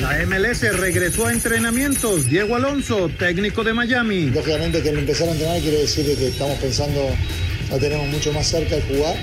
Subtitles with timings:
[0.00, 2.26] La MLS regresó a entrenamientos.
[2.28, 4.26] Diego Alonso, técnico de Miami.
[4.30, 7.10] Lógicamente que al empezar a entrenar quiere decir que estamos pensando,
[7.70, 9.16] la tenemos mucho más cerca de jugar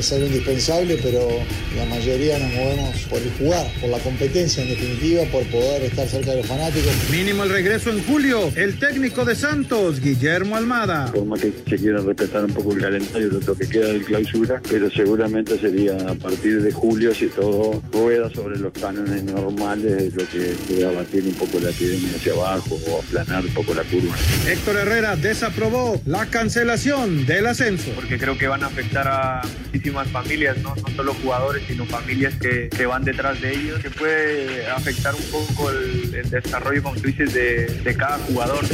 [0.00, 1.28] es algo indispensable, pero
[1.76, 6.08] la mayoría nos movemos por el jugar, por la competencia en definitiva, por poder estar
[6.08, 6.92] cerca de los fanáticos.
[7.10, 11.12] Mínimo el regreso en julio, el técnico de Santos, Guillermo Almada.
[11.12, 14.60] Por más que se quiera respetar un poco el calendario, lo que queda de clausura,
[14.68, 20.24] pero seguramente sería a partir de julio si todo rueda sobre los cánones normales, lo
[20.28, 24.14] que a batir un poco la epidemia hacia abajo o aplanar un poco la curva.
[24.48, 27.90] Héctor Herrera desaprobó la cancelación del ascenso.
[27.94, 29.42] Porque creo que van a afectar a
[29.90, 30.74] muchísimas familias, ¿no?
[30.74, 35.22] no solo jugadores, sino familias que, que, van detrás de ellos, que puede afectar un
[35.24, 38.64] poco el, el desarrollo, como tú dices, de, de cada jugador.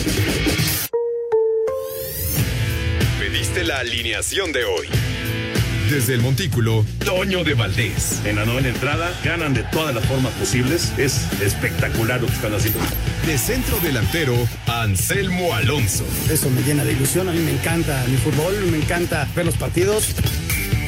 [3.18, 4.86] Pediste la alineación de hoy.
[5.90, 8.20] Desde el Montículo, Toño de Valdés.
[8.24, 10.92] En la novena entrada, ganan de todas las formas posibles.
[10.98, 12.80] Es espectacular lo que están haciendo.
[13.24, 14.34] De centro delantero,
[14.66, 16.04] Anselmo Alonso.
[16.28, 17.28] Eso me llena de ilusión.
[17.28, 20.08] A mí me encanta mi fútbol, me encanta ver los partidos.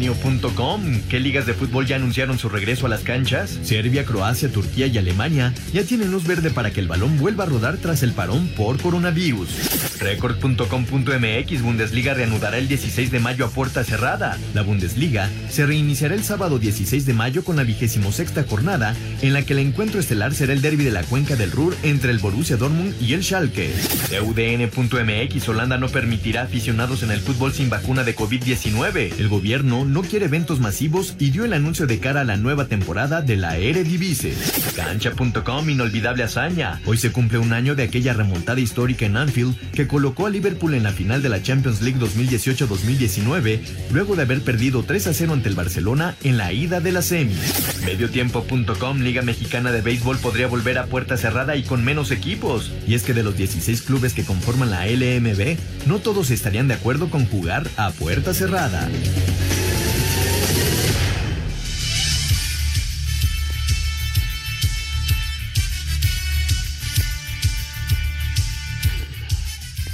[0.00, 1.02] Milenio.com.
[1.10, 3.58] ¿Qué ligas de fútbol ya anunciaron su regreso a las canchas?
[3.62, 7.46] Serbia, Croacia, Turquía y Alemania ya tienen luz verde para que el balón vuelva a
[7.46, 10.00] rodar tras el parón por coronavirus.
[10.00, 14.38] Record.com.mx Bundesliga reanudará el 16 de mayo a puerta cerrada.
[14.54, 19.34] La Bundesliga se reiniciará el sábado 16 de mayo con la vigésimo sexta jornada, en
[19.34, 22.18] la que el encuentro estelar será el derby de la cuenca del Ruhr entre el
[22.18, 23.70] Borussia Dortmund y el Schalke.
[24.22, 29.18] UDN.mx Holanda no permitirá aficionados en el fútbol sin vacuna de COVID-19.
[29.18, 32.66] El gobierno no quiere eventos masivos y dio el anuncio de cara a la nueva
[32.66, 34.34] temporada de la Eredivisie.
[34.76, 36.80] Cancha.com inolvidable hazaña.
[36.86, 40.74] Hoy se cumple un año de aquella remontada histórica en Anfield que colocó a Liverpool
[40.74, 43.60] en la final de la Champions League 2018-2019,
[43.92, 47.02] luego de haber perdido 3 a 0 ante el Barcelona en la ida de la
[47.02, 47.34] semi.
[47.84, 52.72] Mediotiempo.com Liga Mexicana de Béisbol podría volver a puerta cerrada y con menos equipos.
[52.86, 55.56] Y es que de los 16 clubes que conforman la LMB,
[55.86, 58.88] no todos estarían de acuerdo con jugar a puerta cerrada.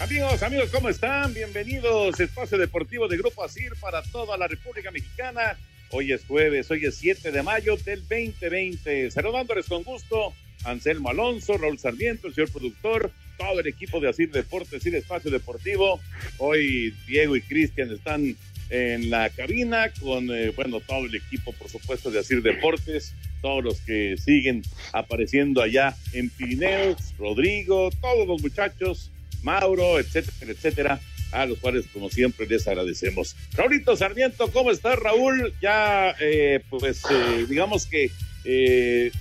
[0.06, 1.34] Amigos, amigos, ¿cómo están?
[1.34, 2.20] Bienvenidos.
[2.20, 5.58] Espacio Deportivo de Grupo Asir para toda la República Mexicana.
[5.90, 9.10] Hoy es jueves, hoy es 7 de mayo del 2020.
[9.10, 14.30] Saludándoles con gusto, Anselmo Alonso, Raúl Sarmiento, el señor productor, todo el equipo de Asir
[14.30, 15.98] Deportes y Espacio Deportivo.
[16.38, 18.36] Hoy Diego y Cristian están
[18.70, 23.12] en la cabina con, eh, bueno, todo el equipo, por supuesto, de Asir Deportes,
[23.42, 24.62] todos los que siguen
[24.92, 29.10] apareciendo allá en Pirineos, Rodrigo, todos los muchachos
[29.46, 33.36] Mauro, etcétera, etcétera, a los cuales como siempre les agradecemos.
[33.54, 35.54] Raulito Sarmiento, ¿cómo estás Raúl?
[35.62, 38.10] Ya, eh, pues eh, digamos que
[38.44, 39.12] eh,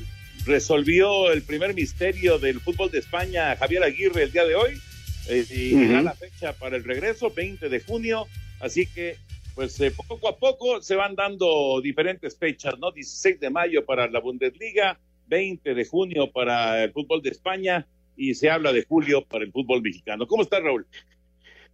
[0.46, 4.81] resolvió el primer misterio del fútbol de España Javier Aguirre el día de hoy
[5.30, 6.03] y uh -huh.
[6.03, 8.28] la fecha para el regreso, 20 de junio,
[8.59, 9.18] así que
[9.53, 12.91] pues poco a poco se van dando diferentes fechas, ¿no?
[12.91, 18.34] 16 de mayo para la Bundesliga, 20 de junio para el fútbol de España y
[18.36, 20.28] se habla de julio para el fútbol mexicano.
[20.28, 20.86] ¿Cómo está Raúl?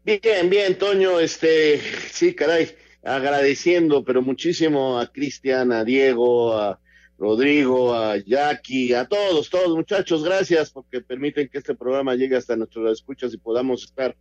[0.03, 1.79] Bien, bien, Toño, este,
[2.11, 2.71] sí, caray,
[3.03, 6.79] agradeciendo, pero muchísimo a Cristian, a Diego, a
[7.19, 12.55] Rodrigo, a Jackie, a todos, todos muchachos, gracias porque permiten que este programa llegue hasta
[12.55, 14.15] nuestros escuchas y podamos estar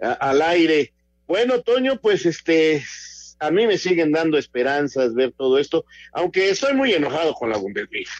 [0.00, 0.92] a, al aire.
[1.26, 2.84] Bueno, Toño, pues este,
[3.38, 7.56] a mí me siguen dando esperanzas ver todo esto, aunque estoy muy enojado con la
[7.56, 8.10] Bundesliga.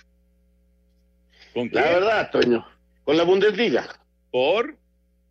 [1.53, 2.74] ¿Con la verdad, Toño
[3.05, 3.87] con la Bundesliga.
[4.31, 4.77] ¿Por?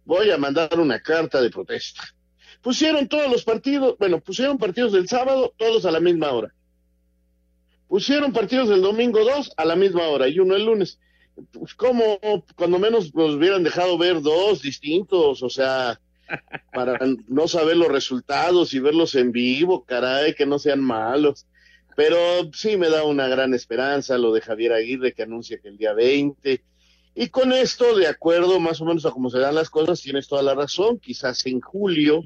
[0.06, 2.04] Voy a mandar una carta de protesta.
[2.62, 6.54] Pusieron todos los partidos, bueno, pusieron partidos del sábado, todos a la misma hora.
[7.88, 11.00] Pusieron partidos del domingo dos a la misma hora y uno el lunes.
[11.52, 12.20] Pues como
[12.56, 16.00] cuando menos nos hubieran dejado ver dos distintos, o sea,
[16.74, 21.48] para no saber los resultados y verlos en vivo, caray, que no sean malos.
[21.96, 22.18] Pero
[22.54, 25.94] sí me da una gran esperanza lo de Javier Aguirre que anuncia que el día
[25.94, 26.64] 20.
[27.16, 30.28] Y con esto, de acuerdo más o menos a cómo se dan las cosas, tienes
[30.28, 31.00] toda la razón.
[31.00, 32.24] Quizás en julio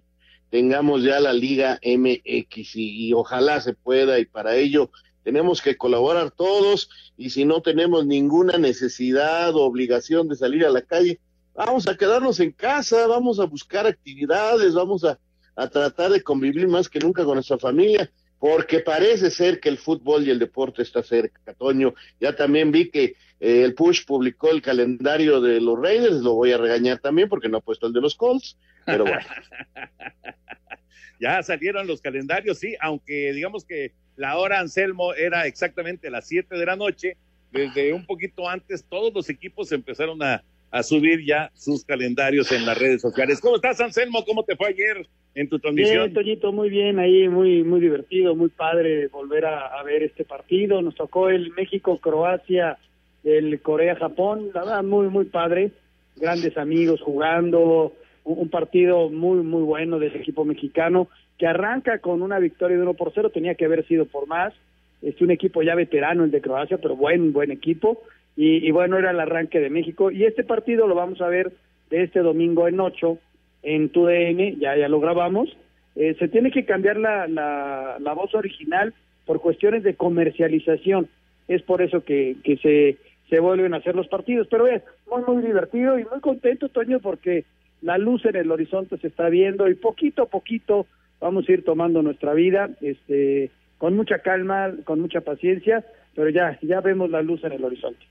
[0.50, 4.90] tengamos ya la Liga MX y, y ojalá se pueda y para ello
[5.24, 10.70] tenemos que colaborar todos y si no tenemos ninguna necesidad o obligación de salir a
[10.70, 11.20] la calle,
[11.54, 15.20] vamos a quedarnos en casa, vamos a buscar actividades, vamos a,
[15.58, 19.78] a tratar de convivir más que nunca con nuestra familia porque parece ser que el
[19.78, 21.94] fútbol y el deporte está cerca, Toño.
[22.20, 26.52] Ya también vi que eh, el Push publicó el calendario de los Raiders, lo voy
[26.52, 29.26] a regañar también porque no ha puesto el de los Colts, pero bueno.
[31.20, 36.56] ya salieron los calendarios, sí, aunque digamos que la hora Anselmo era exactamente las 7
[36.56, 37.18] de la noche,
[37.52, 42.66] desde un poquito antes todos los equipos empezaron a, a subir ya sus calendarios en
[42.66, 43.40] las redes sociales.
[43.42, 44.24] ¿Cómo estás, Anselmo?
[44.26, 46.06] ¿Cómo te fue ayer en tu transmisión?
[46.06, 50.82] Bien, Toñito, muy bien, ahí muy muy divertido, muy padre volver a, ver este partido.
[50.82, 52.78] Nos tocó el México-Croacia,
[53.24, 55.72] el Corea-Japón, la verdad, muy, muy padre.
[56.16, 57.94] Grandes amigos jugando,
[58.24, 62.94] un, partido muy, muy bueno del equipo mexicano, que arranca con una victoria de 1
[62.96, 64.54] por 0, tenía que haber sido por más.
[65.02, 68.02] Es un equipo ya veterano el de Croacia, pero buen, buen equipo.
[68.38, 70.12] Y, y, bueno, era el arranque de México.
[70.12, 71.52] Y este partido lo vamos a ver
[71.90, 73.18] de este domingo en 8
[73.64, 75.50] en TUDN, ya, ya lo grabamos.
[75.96, 78.94] Eh, se tiene que cambiar la, la, la, voz original
[79.26, 81.10] por cuestiones de comercialización.
[81.48, 82.98] Es por eso que, que se,
[83.30, 84.48] se vuelven a hacer los partidos.
[84.50, 87.46] Pero es muy, muy divertido y muy contento, Toño, porque
[87.82, 90.86] la luz en el horizonte se está viendo y poquito a poquito
[91.20, 95.84] vamos a ir tomando nuestra vida, este, con mucha calma, con mucha paciencia,
[96.16, 98.06] pero ya, ya vemos la luz en el horizonte.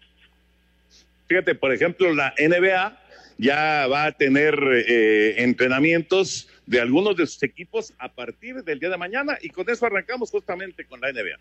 [1.27, 3.03] Fíjate, por ejemplo, la NBA
[3.39, 8.91] ya va a tener eh, entrenamientos de algunos de sus equipos a partir del día
[8.91, 11.39] de mañana y con eso arrancamos justamente con la NBA.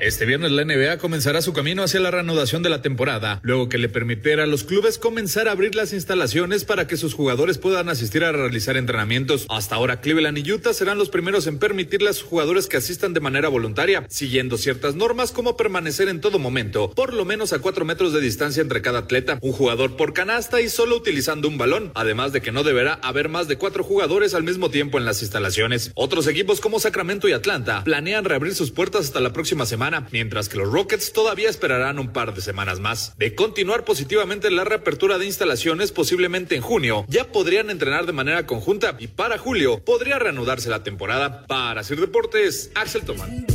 [0.00, 3.78] Este viernes la NBA comenzará su camino hacia la reanudación de la temporada, luego que
[3.78, 7.88] le permitiera a los clubes comenzar a abrir las instalaciones para que sus jugadores puedan
[7.88, 9.46] asistir a realizar entrenamientos.
[9.48, 13.12] Hasta ahora Cleveland y Utah serán los primeros en permitirle a sus jugadores que asistan
[13.12, 17.58] de manera voluntaria, siguiendo ciertas normas como permanecer en todo momento, por lo menos a
[17.58, 21.58] cuatro metros de distancia entre cada atleta, un jugador por canasta y solo utilizando un
[21.58, 25.04] balón, además de que no deberá haber más de cuatro jugadores al mismo tiempo en
[25.04, 25.90] las instalaciones.
[25.96, 30.48] Otros equipos como Sacramento y Atlanta planean reabrir sus puertas hasta la próxima semana mientras
[30.48, 33.16] que los Rockets todavía esperarán un par de semanas más.
[33.16, 38.46] De continuar positivamente la reapertura de instalaciones, posiblemente en junio, ya podrían entrenar de manera
[38.46, 41.46] conjunta y para julio podría reanudarse la temporada.
[41.46, 43.46] Para Sir Deportes, Axel Tomán.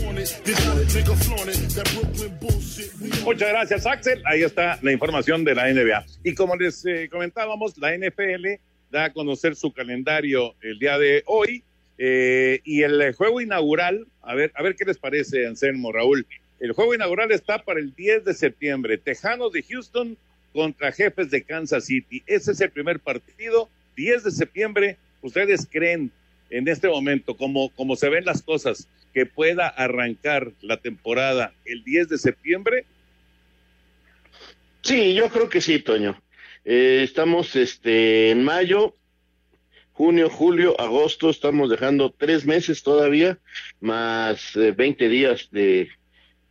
[3.24, 4.22] Muchas gracias, Axel.
[4.26, 6.06] Ahí está la información de la NBA.
[6.24, 8.60] Y como les eh, comentábamos, la NFL
[8.92, 11.64] da a conocer su calendario el día de hoy
[11.98, 16.26] eh, y el juego inaugural, a ver, a ver qué les parece, Anselmo, Raúl.
[16.60, 18.98] El juego inaugural está para el 10 de septiembre.
[18.98, 20.18] Tejanos de Houston
[20.54, 22.24] contra Jefes de Kansas City.
[22.26, 23.70] Ese es el primer partido.
[23.98, 24.98] 10 de septiembre.
[25.22, 26.12] ¿Ustedes creen
[26.50, 31.84] en este momento, como, como se ven las cosas, que pueda arrancar la temporada el
[31.84, 32.86] 10 de septiembre?
[34.82, 36.22] Sí, yo creo que sí, Toño.
[36.66, 38.96] Eh, estamos este, en mayo,
[39.94, 43.40] junio, julio, agosto, estamos dejando tres meses todavía,
[43.80, 45.90] más eh, 20 días de,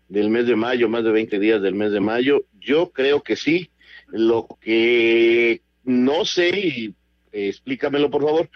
[0.09, 2.45] del mes de mayo, más de 20 días del mes de mayo.
[2.61, 3.71] Yo creo que sí.
[4.09, 6.95] Lo que no sé, y
[7.33, 8.51] eh, explícamelo por favor,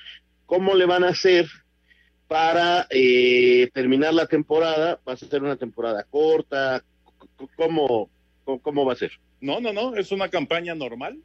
[0.44, 1.46] ¿cómo le van a hacer
[2.28, 5.00] para eh, terminar la temporada?
[5.08, 6.84] ¿Va a ser una temporada corta?
[7.56, 8.10] ¿Cómo,
[8.44, 9.12] cómo, va a ser?
[9.40, 11.18] No, no, no, es una campaña normal.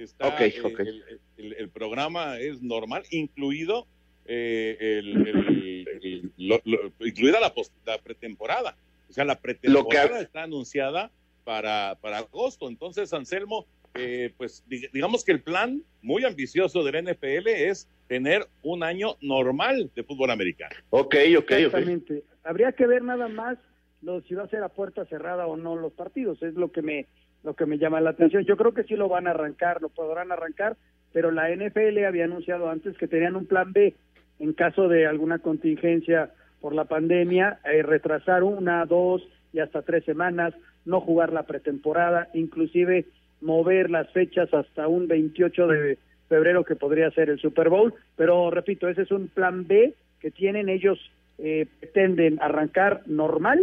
[0.00, 0.88] Está, okay, eh, okay.
[0.88, 3.86] El, el, el, programa es normal, incluido
[4.24, 8.76] eh, el, lo, lo, incluida la, post, la, pretemporada.
[9.08, 10.22] O sea, la pretemporada que...
[10.22, 11.10] está anunciada
[11.44, 12.68] para, para agosto.
[12.68, 18.82] Entonces, Anselmo, eh, pues digamos que el plan muy ambicioso del NFL es tener un
[18.82, 20.74] año normal de fútbol americano.
[20.90, 22.18] Ok, ok, Exactamente.
[22.18, 22.28] Okay.
[22.44, 23.58] Habría que ver nada más
[24.00, 26.42] lo, si va a ser a puerta cerrada o no los partidos.
[26.42, 27.06] Es lo que me
[27.42, 28.44] lo que me llama la atención.
[28.44, 30.76] Yo creo que sí lo van a arrancar, lo podrán arrancar,
[31.12, 33.94] pero la NFL había anunciado antes que tenían un plan B
[34.38, 36.30] en caso de alguna contingencia
[36.60, 40.54] por la pandemia, eh, retrasar una, dos y hasta tres semanas,
[40.84, 43.06] no jugar la pretemporada, inclusive
[43.40, 48.50] mover las fechas hasta un 28 de febrero que podría ser el Super Bowl, pero
[48.50, 50.98] repito, ese es un plan B que tienen ellos,
[51.38, 53.60] eh, pretenden arrancar normal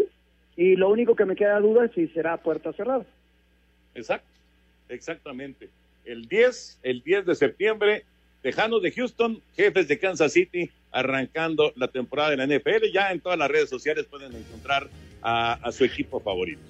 [0.55, 3.05] y lo único que me queda duda es si será puerta cerrada.
[3.97, 4.27] Exacto.
[4.89, 5.69] exactamente.
[6.05, 8.05] El 10, el 10 de septiembre,
[8.41, 12.91] Tejanos de Houston, jefes de Kansas City, arrancando la temporada de la NFL.
[12.93, 14.87] Ya en todas las redes sociales pueden encontrar
[15.21, 16.61] a, a su equipo favorito.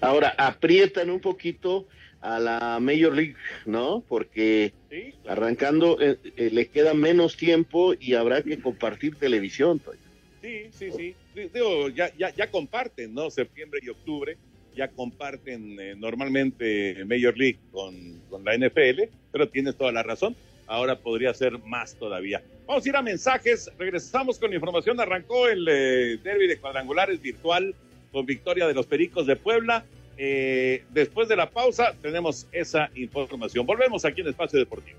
[0.00, 1.86] Ahora, aprietan un poquito
[2.20, 3.36] a la Major League,
[3.66, 4.02] ¿no?
[4.08, 4.72] Porque
[5.26, 9.78] arrancando eh, eh, le queda menos tiempo y habrá que compartir televisión.
[9.80, 9.98] Toño.
[10.40, 11.14] Sí, sí, sí.
[11.34, 13.30] Digo, ya, ya, ya comparten, ¿no?
[13.30, 14.36] Septiembre y octubre
[14.78, 20.36] ya comparten eh, normalmente Major League con, la NFL, pero tienes toda la razón.
[20.68, 22.42] Ahora podría ser más todavía.
[22.66, 23.70] Vamos a ir a mensajes.
[23.76, 25.00] Regresamos con información.
[25.00, 27.74] Arrancó el eh, derby de cuadrangulares virtual
[28.12, 29.84] con victoria de los Pericos de Puebla.
[30.16, 33.66] Eh, después de la pausa tenemos esa información.
[33.66, 34.98] Volvemos aquí en Espacio Deportivo.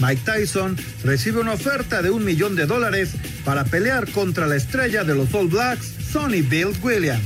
[0.00, 3.10] Mike Tyson recibe una oferta de un millón de dólares
[3.44, 7.22] para pelear contra la estrella de los All Blacks, Sonny Bill Williams.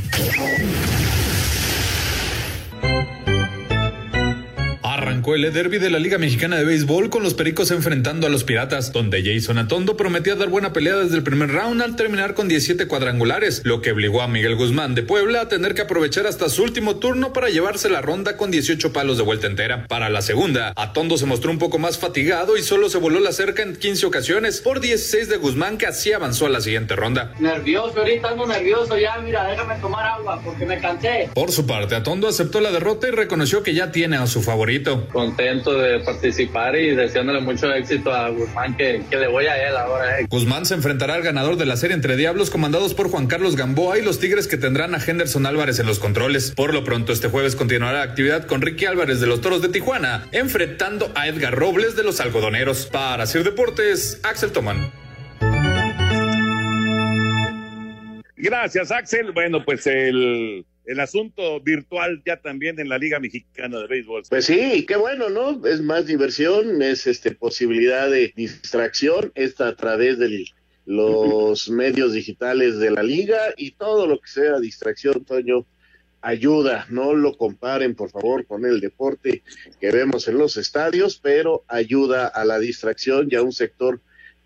[5.14, 8.42] Arrancó el derby de la Liga Mexicana de Béisbol con los Pericos enfrentando a los
[8.42, 12.49] Piratas, donde Jason Atondo prometía dar buena pelea desde el primer round al terminar con
[12.49, 16.49] 17 cuadrangulares, lo que obligó a Miguel Guzmán de Puebla a tener que aprovechar hasta
[16.49, 19.87] su último turno para llevarse la ronda con 18 palos de vuelta entera.
[19.87, 23.30] Para la segunda, Atondo se mostró un poco más fatigado y solo se voló la
[23.30, 27.33] cerca en 15 ocasiones por 16 de Guzmán que así avanzó a la siguiente ronda.
[27.38, 31.30] Nervioso, ahorita ando nervioso ya, mira, déjame tomar agua porque me cansé.
[31.33, 35.04] Por su parte, Atondo aceptó la derrota y reconoció que ya tiene a su favorito.
[35.09, 39.77] Contento de participar y deseándole mucho éxito a Guzmán, que, que le voy a él
[39.77, 40.21] ahora.
[40.21, 40.27] Eh.
[40.29, 43.99] Guzmán se enfrentará al ganador de la serie entre Diablos, comandados por Juan Carlos Gamboa
[43.99, 46.53] y los Tigres que tendrán a Henderson Álvarez en los controles.
[46.53, 49.69] Por lo pronto, este jueves continuará la actividad con Ricky Álvarez de los Toros de
[49.69, 52.87] Tijuana, enfrentando a Edgar Robles de los Algodoneros.
[52.87, 54.93] Para Sir Deportes, Axel Tomán.
[58.37, 59.33] Gracias, Axel.
[59.33, 64.23] Bueno, pues el el asunto virtual ya también en la Liga Mexicana de Béisbol.
[64.29, 65.67] Pues sí, qué bueno, ¿no?
[65.67, 70.45] Es más diversión, es este posibilidad de distracción, esta a través de
[70.87, 75.67] los medios digitales de la liga y todo lo que sea distracción, Toño,
[76.21, 79.43] ayuda, no lo comparen por favor con el deporte
[79.81, 84.00] que vemos en los estadios, pero ayuda a la distracción y a un sector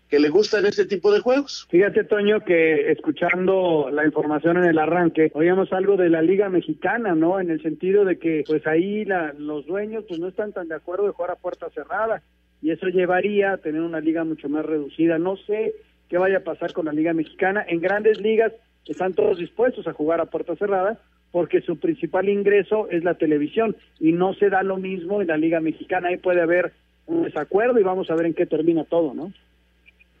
[0.09, 1.67] que le gustan este tipo de juegos.
[1.69, 7.13] Fíjate, Toño, que escuchando la información en el arranque, oíamos algo de la Liga Mexicana,
[7.13, 7.39] ¿no?
[7.39, 10.75] En el sentido de que, pues ahí la, los dueños, pues no están tan de
[10.75, 12.23] acuerdo de jugar a puerta cerrada
[12.61, 15.19] y eso llevaría a tener una liga mucho más reducida.
[15.19, 15.75] No sé
[16.09, 17.63] qué vaya a pasar con la Liga Mexicana.
[17.67, 18.51] En grandes ligas
[18.87, 20.99] están todos dispuestos a jugar a puerta cerrada
[21.31, 25.37] porque su principal ingreso es la televisión y no se da lo mismo en la
[25.37, 26.09] Liga Mexicana.
[26.09, 26.73] Ahí puede haber
[27.05, 29.31] un desacuerdo y vamos a ver en qué termina todo, ¿no?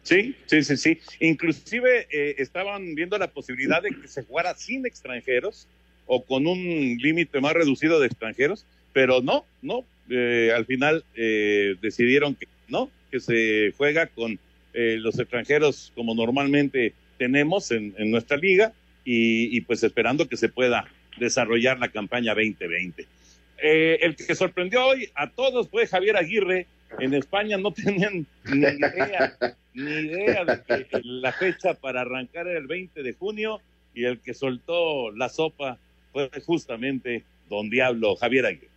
[0.03, 0.99] Sí, sí, sí, sí.
[1.19, 5.67] Inclusive eh, estaban viendo la posibilidad de que se jugara sin extranjeros
[6.07, 9.85] o con un límite más reducido de extranjeros, pero no, no.
[10.09, 14.39] Eh, al final eh, decidieron que no, que se juega con
[14.71, 18.71] los extranjeros como normalmente tenemos en, en nuestra liga
[19.03, 20.85] y, y, pues esperando que se pueda
[21.17, 23.05] desarrollar la campaña 2020.
[23.61, 26.67] el que sorprendió hoy a todos fue Javier Aguirre,
[26.97, 29.37] en España no tenían ni idea,
[29.73, 33.61] ni idea de que la fecha para arrancar era el 20 de junio
[33.93, 35.77] y el que soltó la sopa
[36.11, 38.68] fue justamente Don Diablo Javier Aguirre.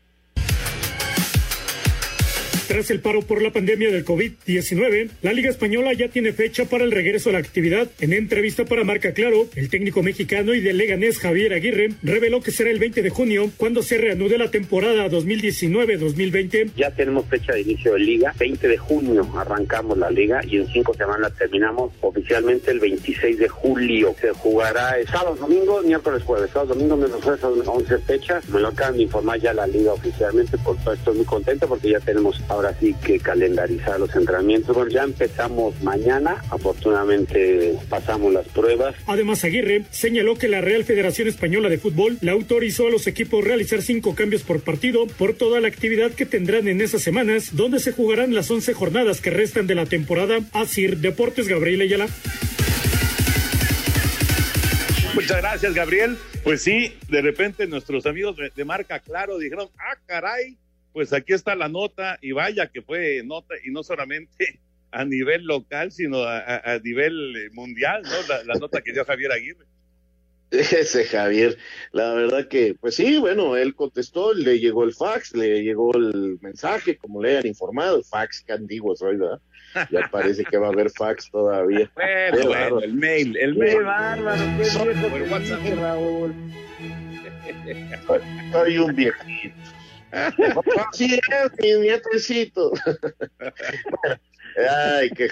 [2.72, 6.84] Tras el paro por la pandemia del COVID-19, la Liga Española ya tiene fecha para
[6.84, 7.86] el regreso a la actividad.
[8.00, 12.50] En entrevista para Marca Claro, el técnico mexicano y de Leganés Javier Aguirre reveló que
[12.50, 16.70] será el 20 de junio cuando se reanude la temporada 2019-2020.
[16.74, 18.34] Ya tenemos fecha de inicio de liga.
[18.38, 23.48] 20 de junio arrancamos la liga y en cinco semanas terminamos oficialmente el 26 de
[23.50, 24.16] julio.
[24.18, 26.50] Se jugará el sábado, domingo, miércoles, jueves.
[26.50, 28.48] Sábado, domingo, menos 11 fechas.
[28.48, 30.56] Me lo acaban de informar ya la liga oficialmente.
[30.56, 34.74] Por todo estoy muy contento porque ya tenemos ahora sí que calendarizar los entrenamientos.
[34.74, 38.94] Bueno, ya empezamos mañana, afortunadamente pasamos las pruebas.
[39.06, 43.44] Además, Aguirre señaló que la Real Federación Española de Fútbol le autorizó a los equipos
[43.44, 47.80] realizar cinco cambios por partido por toda la actividad que tendrán en esas semanas, donde
[47.80, 50.38] se jugarán las 11 jornadas que restan de la temporada.
[50.52, 52.06] Asir Deportes Gabriel Ayala.
[55.14, 56.16] Muchas gracias, Gabriel.
[56.42, 60.56] Pues sí, de repente nuestros amigos de, marca Claro dijeron, ah, caray,
[60.92, 65.44] pues aquí está la nota y vaya que fue nota y no solamente a nivel
[65.44, 68.44] local, sino a, nivel mundial, ¿no?
[68.44, 69.64] La, nota que dio Javier Aguirre.
[70.50, 71.56] Ese Javier,
[71.92, 76.38] la verdad que, pues sí, bueno, él contestó, le llegó el fax, le llegó el
[76.42, 79.40] mensaje, como le han informado, fax, que antiguo soy, ¿verdad?
[79.90, 81.90] Ya parece que va a haber fax todavía.
[81.96, 83.78] Bueno, bueno el mail, el mail.
[83.78, 84.64] Qué bárbaro, qué
[85.18, 85.80] viejo.
[85.80, 86.34] Raúl.
[88.52, 89.54] Soy un viejito.
[90.92, 92.72] Sí, es mi nietecito.
[94.56, 95.30] Ay, qué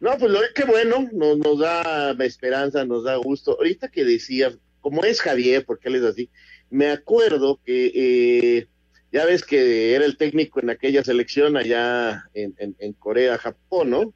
[0.00, 3.52] No, pues lo, qué bueno, nos, nos da esperanza, nos da gusto.
[3.52, 6.30] Ahorita que decía, como es Javier, porque él es así,
[6.70, 8.68] me acuerdo que eh,
[9.12, 14.14] ya ves que era el técnico en aquella selección allá en, en, Corea, Japón, ¿no?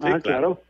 [0.00, 0.60] Ah, claro.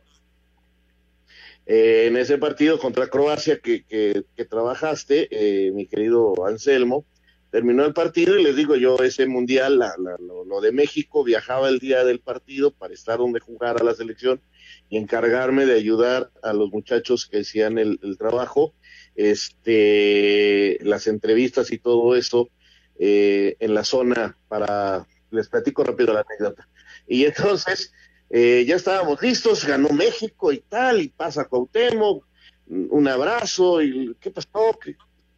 [1.65, 7.05] Eh, en ese partido contra Croacia que, que, trabajaste, eh, mi querido Anselmo,
[7.51, 9.83] terminó el partido y les digo yo, ese mundial,
[10.19, 14.41] lo, de México, viajaba el día del partido para estar donde jugara la selección
[14.89, 18.73] y encargarme de ayudar a los muchachos que hacían el, el trabajo,
[19.15, 22.49] este, las entrevistas y todo eso
[22.97, 26.67] eh, en la zona para, les platico rápido la anécdota.
[27.07, 27.91] Y entonces
[28.29, 32.25] eh, ya estábamos listos, ganó México y tal, y pasa Cuauhtémoc,
[32.67, 34.77] un abrazo, y ¿qué pasó?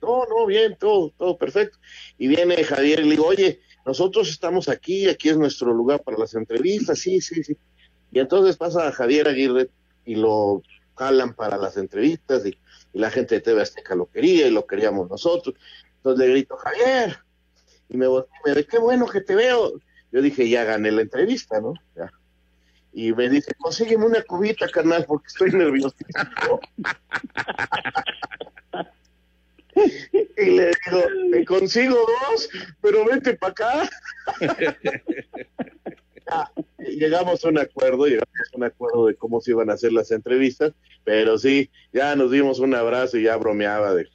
[0.04, 1.78] No, no, bien, todo, todo perfecto.
[2.18, 6.18] Y viene Javier y le digo, oye, nosotros estamos aquí, aquí es nuestro lugar para
[6.18, 7.56] las entrevistas, sí, sí, sí.
[8.12, 9.70] Y entonces pasa Javier Aguirre
[10.04, 10.62] y lo
[10.96, 12.58] jalan para las entrevistas y,
[12.94, 15.56] la gente de TV Azteca lo quería y lo queríamos nosotros.
[15.96, 17.18] Entonces le grito, Javier,
[17.90, 19.80] y me volteé, me ve, qué bueno que te veo.
[20.12, 21.74] Yo dije, ya gané la entrevista, ¿no?
[21.96, 22.12] Ya.
[22.94, 25.96] Y me dice, consígueme una cubita, carnal, porque estoy nervioso.
[30.38, 32.50] y le digo, te consigo dos,
[32.82, 33.89] pero vente para acá.
[36.80, 40.12] llegamos a un acuerdo, llegamos a un acuerdo de cómo se iban a hacer las
[40.12, 44.10] entrevistas, pero sí, ya nos dimos un abrazo y ya bromeaba de,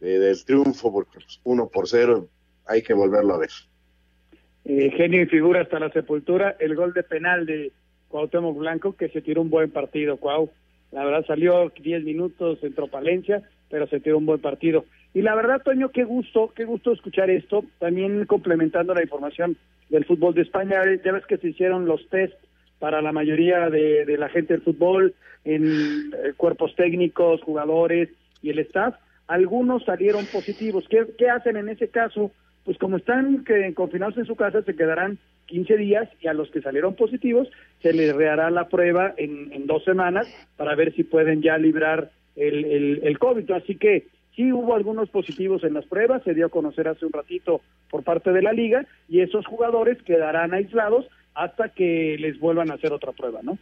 [0.00, 2.28] del triunfo, porque pues, uno por cero
[2.66, 3.50] hay que volverlo a ver.
[4.64, 7.72] Eh, genio y figura hasta la sepultura, el gol de penal de
[8.08, 10.50] Cuauhtémoc Blanco, que se tiró un buen partido, Cuau.
[10.92, 14.84] La verdad salió 10 minutos, entró Palencia, pero se tiró un buen partido.
[15.14, 19.56] Y la verdad, Toño, qué gusto, qué gusto escuchar esto, también complementando la información
[19.90, 20.82] del fútbol de España.
[21.04, 22.34] Ya ves que se hicieron los test
[22.78, 28.08] para la mayoría de, la gente del fútbol, en eh, cuerpos técnicos, jugadores
[28.40, 28.94] y el staff.
[29.26, 30.86] Algunos salieron positivos.
[30.88, 32.32] ¿Qué, qué hacen en ese caso?
[32.64, 33.44] pues como están
[33.74, 37.48] confinados en su casa, se quedarán 15 días y a los que salieron positivos
[37.82, 42.64] se les rehará la prueba en, dos semanas para ver si pueden ya librar el,
[42.64, 43.50] el, el COVID.
[43.50, 47.12] Así que sí hubo algunos positivos en las pruebas, se dio a conocer hace un
[47.12, 52.70] ratito por parte de la liga y esos jugadores quedarán aislados hasta que les vuelvan
[52.70, 53.58] a hacer otra prueba, ¿no?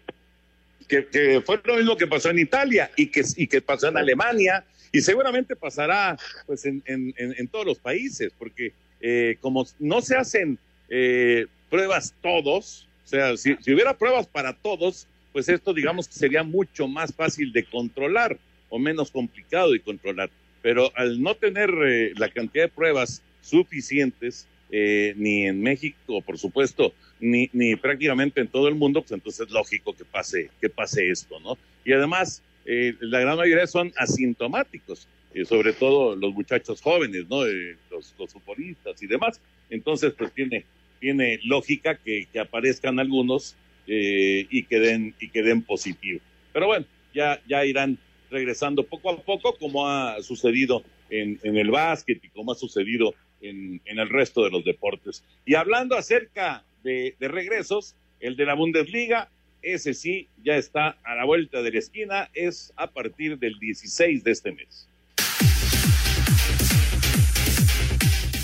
[0.88, 4.64] Que, fue lo mismo que pasó en Italia y que, y que pasó en Alemania
[4.90, 10.16] y seguramente pasará pues en, en, en todos los países, porque eh, como no se
[10.16, 16.14] hacen eh, pruebas todos, o sea, si, hubiera pruebas para todos, pues esto digamos que
[16.14, 18.36] sería mucho más fácil de controlar
[18.68, 20.30] o menos complicado de controlar.
[20.62, 26.94] Pero al no tener eh, la cantidad de pruebas suficientes, ni en México, por supuesto,
[27.18, 31.10] ni, ni prácticamente en todo el mundo, pues entonces es lógico que pase, que pase
[31.10, 31.58] esto, ¿no?
[31.84, 37.44] Y además, la gran mayoría son asintomáticos y sobre todo los muchachos jóvenes, ¿no?
[37.90, 39.40] los, los, futbolistas y demás.
[39.68, 40.64] Entonces, pues tiene,
[40.98, 43.54] tiene lógica que, que aparezcan algunos
[43.86, 46.20] eh, y, que den, y que den positivo.
[46.52, 47.98] Pero bueno, ya, ya irán
[48.30, 53.14] regresando poco a poco, como ha sucedido en, en el básquet y como ha sucedido
[53.40, 55.24] en, en el resto de los deportes.
[55.44, 59.28] Y hablando acerca de, de regresos, el de la Bundesliga,
[59.62, 64.24] ese sí ya está a la vuelta de la esquina, es a partir del 16
[64.24, 64.88] de este mes.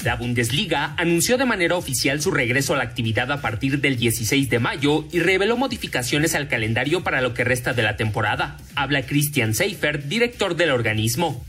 [0.07, 4.49] La Bundesliga anunció de manera oficial su regreso a la actividad a partir del 16
[4.49, 8.57] de mayo y reveló modificaciones al calendario para lo que resta de la temporada.
[8.77, 11.45] Habla Christian Seifert, director del organismo.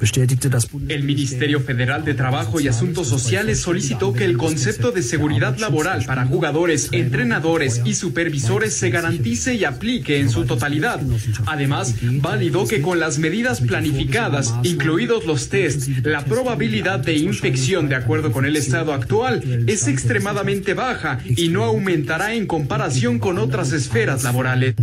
[0.89, 6.03] El Ministerio Federal de Trabajo y Asuntos Sociales solicitó que el concepto de seguridad laboral
[6.05, 10.99] para jugadores, entrenadores y supervisores se garantice y aplique en su totalidad.
[11.45, 17.95] Además, validó que con las medidas planificadas, incluidos los test, la probabilidad de infección de
[17.95, 23.71] acuerdo con el estado actual es extremadamente baja y no aumentará en comparación con otras
[23.71, 24.75] esferas laborales.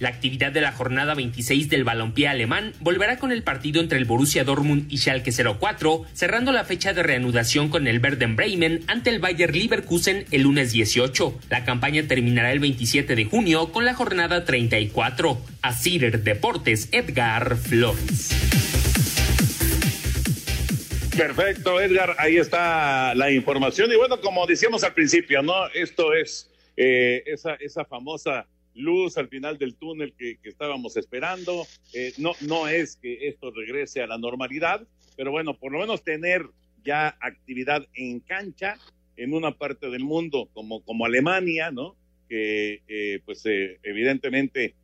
[0.00, 4.04] La actividad de la jornada 26 del balompié alemán volverá con el partido entre el
[4.04, 9.10] Borussia Dortmund y Schalke 04, cerrando la fecha de reanudación con el Werder Bremen ante
[9.10, 11.38] el Bayer Leverkusen el lunes 18.
[11.48, 15.40] La campaña terminará el 27 de junio con la jornada 34.
[15.62, 18.83] A Cider Deportes, Edgar Flores.
[21.16, 23.90] Perfecto, Edgar, ahí está la información.
[23.92, 25.68] Y bueno, como decíamos al principio, ¿no?
[25.68, 31.66] Esto es eh, esa, esa famosa luz al final del túnel que, estábamos esperando.
[31.92, 36.02] Eh, no, no es que esto regrese a la normalidad, pero bueno, por lo menos
[36.02, 36.46] tener
[36.84, 38.76] ya actividad en cancha
[39.16, 41.94] en una parte del mundo como, como Alemania, ¿no?
[42.28, 44.74] Que eh, pues evidentemente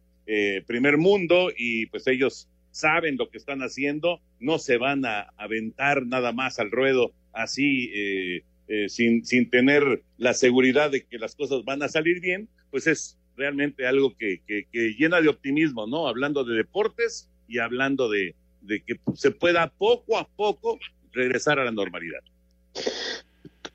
[0.69, 6.07] primer mundo y pues ellos saben lo que están haciendo, no se van a aventar
[6.07, 11.35] nada más al ruedo así, eh, eh, sin, sin tener la seguridad de que las
[11.35, 14.67] cosas van a salir bien, pues es realmente algo que, que,
[14.99, 16.07] llena de optimismo, ¿no?
[16.07, 20.79] Hablando de deportes y hablando de, de que se pueda poco a poco
[21.13, 22.21] regresar a la normalidad.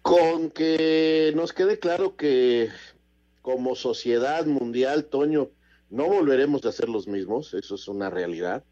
[0.01, 2.69] Con que nos quede claro que
[3.41, 5.49] como sociedad mundial, Toño,
[5.89, 8.63] no volveremos a ser los mismos, eso es una realidad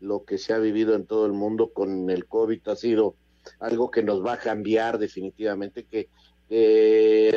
[0.00, 3.14] lo que se ha vivido en todo el mundo con el COVID ha sido
[3.58, 6.08] algo que nos va a cambiar definitivamente, que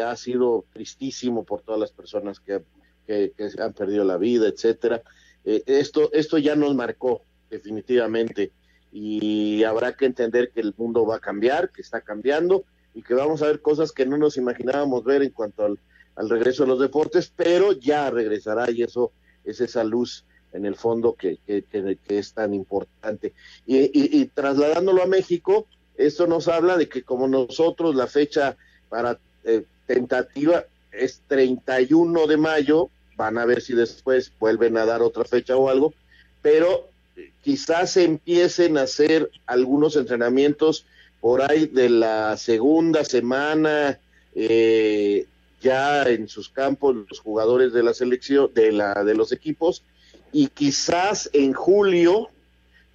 [0.02, 2.64] ha sido tristísimo por todas las personas que,
[3.06, 5.04] que, han perdido la vida, etcétera.
[5.46, 8.52] Eh, esto, esto ya nos marcó definitivamente
[8.92, 13.14] y habrá que entender que el mundo va a cambiar, que está cambiando y que
[13.14, 15.80] vamos a ver cosas que no nos imaginábamos ver en cuanto al,
[16.16, 19.12] al regreso de los deportes, pero ya regresará y eso
[19.44, 21.64] es esa luz en el fondo que, que,
[22.08, 23.34] es tan importante.
[23.66, 28.56] Y, trasladándolo a México, esto nos habla de que como nosotros la fecha
[28.90, 35.02] para eh, tentativa es 31 de mayo, van a ver si después vuelven a dar
[35.02, 35.94] otra fecha o algo,
[36.42, 36.90] pero
[37.42, 40.86] quizás se empiecen a hacer algunos entrenamientos
[41.20, 44.00] por ahí de la segunda semana,
[44.36, 45.26] eh,
[45.62, 49.84] ya en sus campos los jugadores de la selección, de la de los equipos,
[50.34, 52.30] y quizás en julio,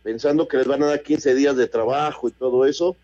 [0.03, 2.96] pensando que les van a dar 15 días de trabajo y todo eso,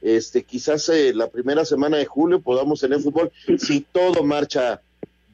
[0.00, 4.80] este, quizás eh, la primera semana de julio podamos tener fútbol, si todo marcha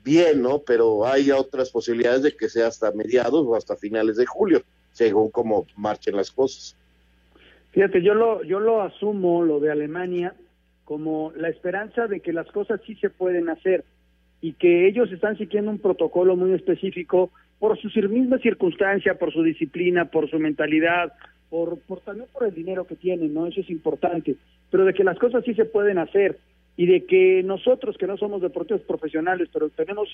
[0.05, 0.59] bien, ¿no?
[0.59, 5.31] Pero hay otras posibilidades de que sea hasta mediados o hasta finales de julio, según
[5.31, 6.77] cómo marchen las cosas.
[7.71, 10.35] Fíjate, yo lo, yo lo asumo, lo de Alemania,
[10.85, 13.85] como la esperanza de que las cosas sí se pueden hacer
[14.41, 19.43] y que ellos están siguiendo un protocolo muy específico por su misma circunstancia, por su
[19.43, 21.13] disciplina, por su mentalidad,
[21.51, 23.47] por, por también por el dinero que tienen, ¿no?
[23.47, 24.37] Eso es importante,
[24.71, 26.39] pero de que las cosas sí se pueden hacer
[26.77, 30.09] y de que nosotros que no somos deportistas profesionales, pero tenemos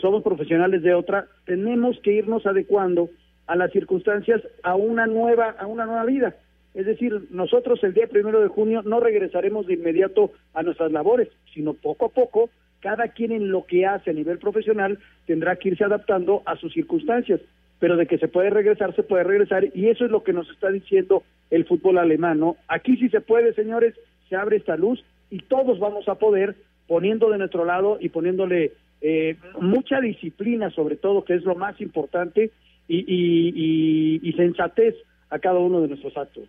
[0.00, 3.10] somos profesionales de otra, tenemos que irnos adecuando
[3.46, 6.36] a las circunstancias a una nueva a una nueva vida.
[6.72, 11.28] Es decir, nosotros el día primero de junio no regresaremos de inmediato a nuestras labores,
[11.54, 15.70] sino poco a poco cada quien en lo que hace a nivel profesional tendrá que
[15.70, 17.40] irse adaptando a sus circunstancias,
[17.78, 20.48] pero de que se puede regresar, se puede regresar, y eso es lo que nos
[20.50, 22.56] está diciendo el fútbol alemán, ¿no?
[22.68, 23.94] Aquí sí se puede, señores,
[24.28, 28.72] se abre esta luz y todos vamos a poder, poniendo de nuestro lado y poniéndole
[29.00, 32.50] eh, mucha disciplina, sobre todo, que es lo más importante,
[32.88, 34.94] y, y, y, sensatez
[35.28, 36.44] a cada uno de nuestros actos.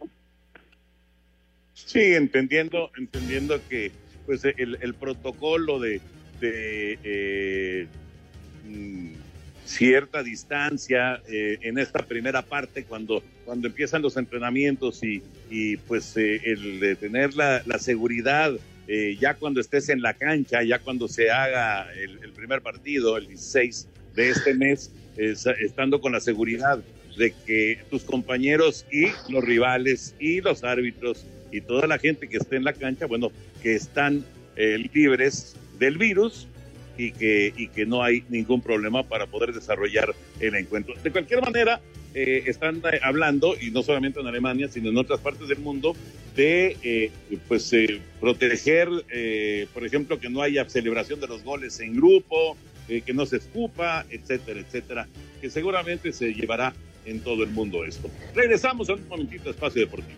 [1.73, 3.91] Sí, entendiendo, entendiendo que
[4.27, 6.01] pues el, el protocolo de,
[6.39, 7.87] de eh,
[8.67, 9.13] mm,
[9.65, 16.15] cierta distancia eh, en esta primera parte cuando, cuando empiezan los entrenamientos y, y pues
[16.17, 18.53] eh, el de tener la, seguridad
[19.19, 23.85] ya cuando estés en la cancha, ya cuando se haga el, primer partido, el 16
[24.15, 26.81] de este mes, estando con la seguridad
[27.17, 32.37] de que tus compañeros y los rivales y los árbitros y toda la gente que
[32.37, 33.31] esté en la cancha, bueno,
[33.61, 34.25] que están
[34.93, 36.47] libres del virus
[36.97, 40.95] y que, y que no hay ningún problema para poder desarrollar el encuentro.
[41.03, 41.79] De cualquier manera,
[42.19, 45.95] eh, están eh, hablando, y no solamente en Alemania, sino en otras partes del mundo,
[46.35, 47.11] de eh,
[47.47, 47.71] pues
[48.19, 48.89] proteger,
[49.73, 52.57] por ejemplo, que no haya celebración de los goles en grupo,
[52.87, 55.07] que no se escupa, etcétera, etcétera,
[55.41, 56.73] que seguramente se llevará
[57.05, 58.09] en todo el mundo esto.
[58.33, 60.17] Regresamos a un momentito a Espacio Deportivo.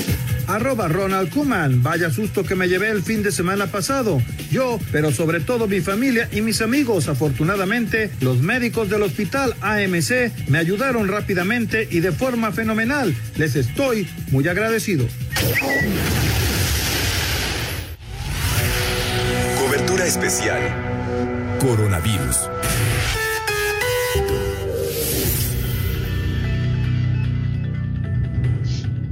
[0.55, 1.81] arroba Ronald Kuman.
[1.81, 4.21] Vaya susto que me llevé el fin de semana pasado.
[4.51, 7.07] Yo, pero sobre todo mi familia y mis amigos.
[7.07, 13.15] Afortunadamente, los médicos del hospital AMC me ayudaron rápidamente y de forma fenomenal.
[13.37, 15.05] Les estoy muy agradecido.
[19.57, 20.61] Cobertura especial.
[21.59, 22.60] Coronavirus.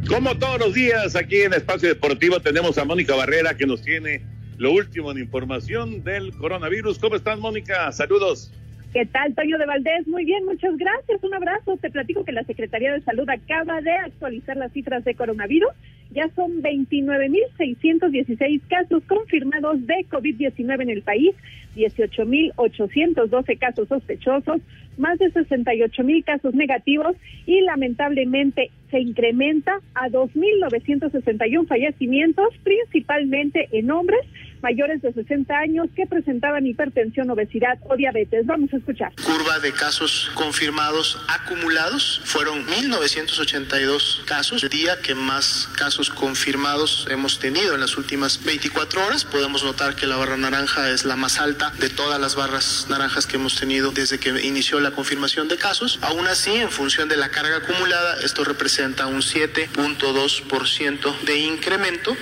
[0.10, 4.24] Como todos los días aquí en Espacio Deportivo tenemos a Mónica Barrera que nos tiene
[4.58, 6.98] lo último en información del coronavirus.
[6.98, 7.92] ¿Cómo estás, Mónica?
[7.92, 8.52] Saludos.
[8.92, 10.08] ¿Qué tal, Toño de Valdés?
[10.08, 11.24] Muy bien, muchas gracias.
[11.24, 11.78] Un abrazo.
[11.78, 15.70] Te platico que la Secretaría de Salud acaba de actualizar las cifras de coronavirus.
[16.10, 21.36] Ya son 29.616 casos confirmados de COVID-19 en el país,
[21.76, 24.60] 18.812 casos sospechosos,
[25.00, 34.26] más de 68.000 casos negativos y lamentablemente se incrementa a 2.961 fallecimientos, principalmente en hombres
[34.62, 38.46] mayores de 60 años que presentaban hipertensión, obesidad o diabetes.
[38.46, 39.14] Vamos a escuchar.
[39.16, 44.64] Curva de casos confirmados acumulados fueron 1.982 casos.
[44.64, 49.26] El día que más casos confirmados hemos tenido en las últimas 24 horas.
[49.26, 53.28] Podemos notar que la barra naranja es la más alta de todas las barras naranjas
[53.28, 56.00] que hemos tenido desde que inició la confirmación de casos.
[56.02, 62.16] Aún así, en función de la carga acumulada, esto representa un 7.2% de incremento.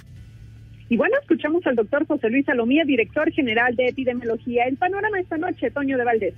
[0.89, 4.65] Y bueno, escuchamos al doctor José Luis Salomía, director general de epidemiología.
[4.65, 6.34] El panorama esta noche, Toño de Valdés.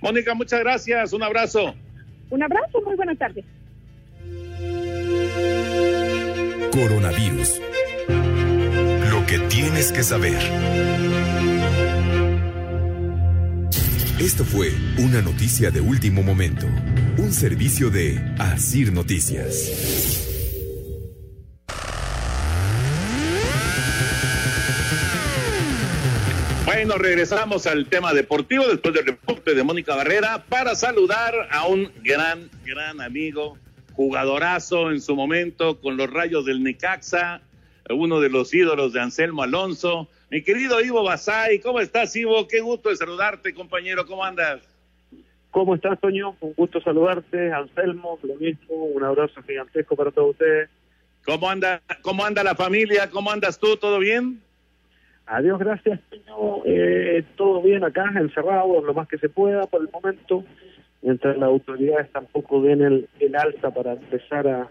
[0.00, 1.12] Mónica, muchas gracias.
[1.12, 1.74] Un abrazo.
[2.30, 3.44] Un abrazo, muy buena tarde.
[6.70, 7.60] Coronavirus.
[9.10, 10.38] Lo que tienes que saber.
[14.20, 16.66] Esto fue una noticia de último momento.
[17.18, 20.26] Un servicio de Asir Noticias.
[26.64, 31.88] Bueno, regresamos al tema deportivo después del reporte de Mónica Barrera para saludar a un
[32.02, 33.56] gran, gran amigo,
[33.92, 37.42] jugadorazo en su momento con los rayos del Necaxa,
[37.88, 40.08] uno de los ídolos de Anselmo Alonso.
[40.30, 42.46] Mi querido Ivo Basay, ¿cómo estás, Ivo?
[42.46, 44.04] Qué gusto de saludarte, compañero.
[44.04, 44.60] ¿Cómo andas?
[45.50, 46.36] ¿Cómo estás, Toño?
[46.40, 47.50] Un gusto saludarte.
[47.50, 48.74] Anselmo, lo mismo.
[48.74, 50.68] Un abrazo gigantesco para todos ustedes.
[51.24, 53.08] ¿Cómo anda, cómo anda la familia?
[53.08, 53.78] ¿Cómo andas tú?
[53.78, 54.42] ¿Todo bien?
[55.24, 55.98] Adiós, gracias.
[56.66, 60.44] Eh, todo bien acá, encerrado lo más que se pueda por el momento,
[61.00, 64.68] mientras las autoridades tampoco den el, el alta para empezar a,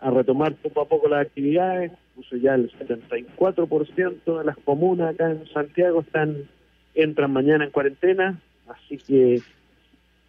[0.00, 1.90] a retomar poco a poco las actividades.
[2.16, 6.48] Incluso ya el 74% de las comunas acá en Santiago están
[6.94, 9.40] entran mañana en cuarentena, así que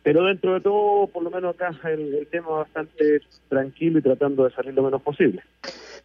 [0.01, 4.43] pero dentro de todo, por lo menos acá el, el tema bastante tranquilo y tratando
[4.43, 5.43] de salir lo menos posible.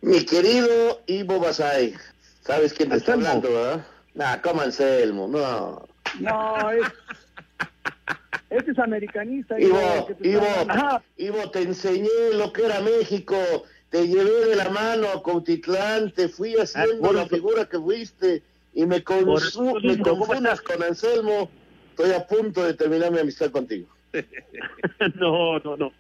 [0.01, 1.95] Mi querido Ivo Basay,
[2.49, 3.85] ¿Sabes quién te está hablando, verdad?
[4.15, 5.87] Nah, como Anselmo, no.
[6.19, 6.87] No, es...
[8.49, 9.61] Este es americanista.
[9.61, 10.47] Ivo, Ivo,
[11.19, 13.37] Ivo, te enseñé lo que era México,
[13.91, 18.43] te llevé de la mano a Cautitlán, te fui haciendo la figura que fuiste
[18.75, 21.51] y me, me confundas con Anselmo.
[21.91, 23.89] Estoy a punto de terminar mi amistad contigo.
[25.15, 25.93] no, no, no.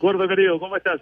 [0.00, 1.00] Gordo querido, ¿cómo estás?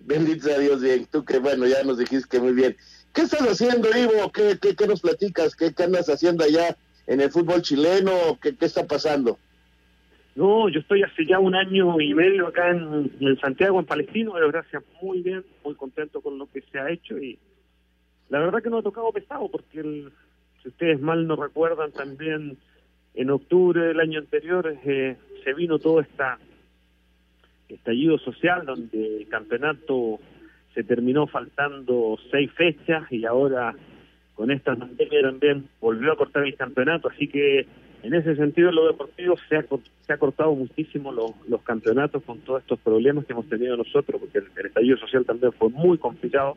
[0.00, 1.06] Bendito sea Dios, bien.
[1.10, 2.76] Tú que, bueno, ya nos dijiste que muy bien.
[3.12, 4.32] ¿Qué estás haciendo, Ivo?
[4.32, 5.54] ¿Qué, qué, nos platicas?
[5.54, 8.38] ¿Qué, ¿Qué, andas haciendo allá en el fútbol chileno?
[8.40, 9.38] ¿Qué, qué está pasando?
[10.38, 14.46] No, yo estoy hace ya un año y medio acá en, Santiago, en Palestino, pero
[14.46, 17.36] gracias, muy bien, muy contento con lo que se ha hecho y
[18.28, 20.12] la verdad que no ha tocado pesado porque el,
[20.62, 22.56] si ustedes mal no recuerdan también
[23.14, 26.38] en octubre del año anterior eh, se vino todo esta
[27.68, 30.20] estallido social donde el campeonato
[30.72, 33.74] se terminó faltando seis fechas y ahora
[34.36, 37.66] con esta pandemia también volvió a cortar el campeonato, así que
[38.02, 39.64] en ese sentido en lo deportivo se ha,
[40.02, 44.38] se ha cortado muchísimo los, campeonatos con todos estos problemas que hemos tenido nosotros, porque
[44.38, 46.56] el, estallido social también fue muy complicado.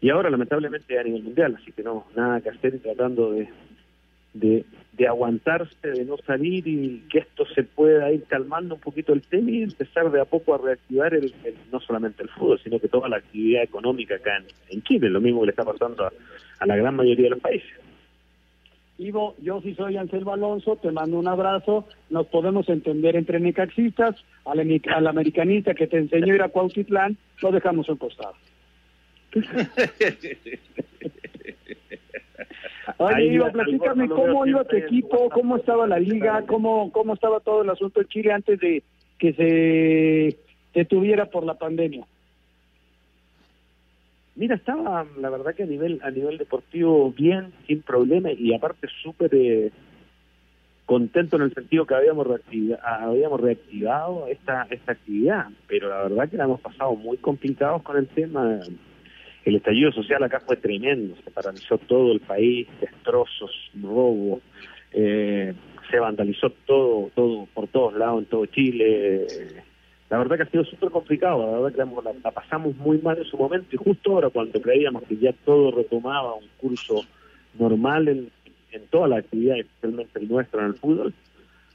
[0.00, 3.48] y ahora lamentablemente a nivel mundial, así que no, nada que hacer y tratando de,
[4.34, 9.22] de, aguantarse, de no salir y que esto se pueda ir calmando un poquito el
[9.22, 11.34] tema y empezar de a poco a reactivar el,
[11.72, 15.40] no solamente el fútbol, sino que toda la actividad económica acá en, Chile, lo mismo
[15.40, 17.84] que le está pasando a la gran mayoría de los países.
[18.98, 24.14] Ivo, yo sí soy Anselmo Alonso, te mando un abrazo, nos podemos entender entre necaxistas,
[24.44, 28.34] al, al americanista que te enseñó a ir a Cuautitlán, lo dejamos en costado.
[32.98, 37.62] Oye, Ivo, platícame cómo iba tu equipo, cómo estaba la liga, cómo, cómo estaba todo
[37.62, 38.84] el asunto en Chile antes de
[39.18, 40.38] que se
[40.72, 42.06] detuviera por la pandemia.
[44.36, 48.88] Mira, estaba la verdad que a nivel a nivel deportivo bien, sin problema y aparte
[49.02, 49.70] súper eh,
[50.86, 56.28] contento en el sentido que habíamos reactiva, habíamos reactivado esta esta actividad, pero la verdad
[56.28, 58.60] que la hemos pasado muy complicados con el tema.
[59.44, 64.40] El estallido social acá fue tremendo, se paralizó todo el país, destrozos, robos,
[64.90, 65.52] eh,
[65.90, 69.26] se vandalizó todo, todo por todos lados en todo Chile.
[70.10, 73.18] La verdad que ha sido súper complicado, la verdad que la, la, pasamos muy mal
[73.18, 77.04] en su momento y justo ahora cuando creíamos que ya todo retomaba un curso
[77.58, 78.30] normal en,
[78.72, 81.14] en toda la actividad, especialmente el nuestro en el fútbol,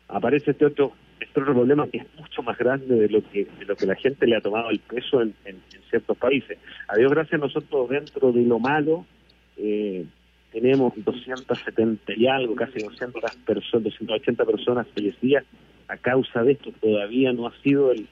[0.08, 3.66] aparece este otro, este otro problema que es mucho más grande de lo que de
[3.66, 6.58] lo que la gente le ha tomado el peso en, en, en ciertos países.
[6.88, 9.06] A Dios gracias nosotros dentro de lo malo
[9.58, 10.06] eh,
[10.52, 15.46] tenemos 270 y algo, casi 200 personas, 280 personas fallecidas
[15.88, 16.72] a causa de esto.
[16.82, 18.08] Todavía no ha sido el,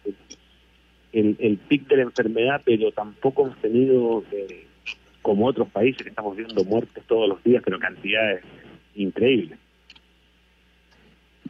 [1.14, 4.66] el, el pic de la enfermedad, pero tampoco hemos tenido, eh,
[5.22, 8.44] como otros países, que estamos viendo muertes todos los días, pero cantidades
[8.96, 9.58] increíbles.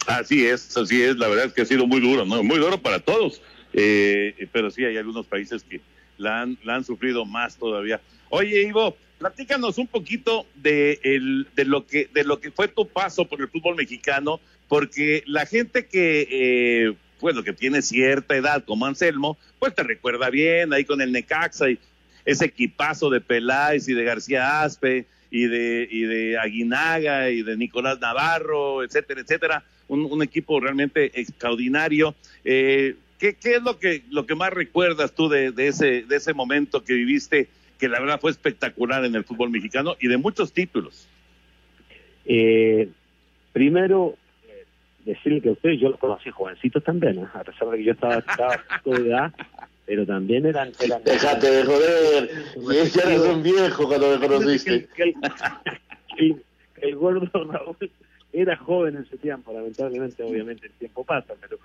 [0.08, 2.44] Así es, así es, la verdad es que ha sido muy duro, ¿no?
[2.44, 3.42] Muy duro para todos,
[3.74, 5.82] eh, pero sí hay algunos países que
[6.18, 8.02] la han, la han sufrido más todavía.
[8.30, 12.88] Oye, Ivo, platícanos un poquito de, el, de, lo que, de lo que fue tu
[12.88, 18.64] paso por el fútbol mexicano, porque la gente que, eh, bueno, que tiene cierta edad
[18.66, 21.80] como Anselmo, pues te recuerda bien ahí con el Necaxa y
[22.26, 27.56] ese equipazo de Peláez y de García Aspe y de, y de Aguinaga y de
[27.56, 29.64] Nicolás Navarro, etcétera, etcétera.
[29.88, 32.14] Un, un equipo realmente extraordinario.
[32.44, 36.16] Eh, ¿qué, ¿Qué es lo que, lo que más recuerdas tú de, de, ese, de
[36.16, 37.50] ese momento que viviste,
[37.80, 41.08] que la verdad fue espectacular en el fútbol mexicano y de muchos títulos?
[42.26, 42.90] Eh,
[43.54, 44.16] primero,
[44.48, 44.66] eh,
[45.06, 47.28] decirle que a ustedes yo los conocí jovencitos también, ¿eh?
[47.34, 49.34] a pesar de que yo estaba, estaba de edad,
[49.86, 50.72] pero también eran...
[50.80, 52.30] eran Déjate de joder,
[52.94, 54.88] ya eres un viejo cuando me conociste.
[56.18, 56.44] El,
[56.82, 57.92] el, gordo Raúl
[58.34, 61.60] era joven en ese tiempo, lamentablemente, obviamente el tiempo pasa, pero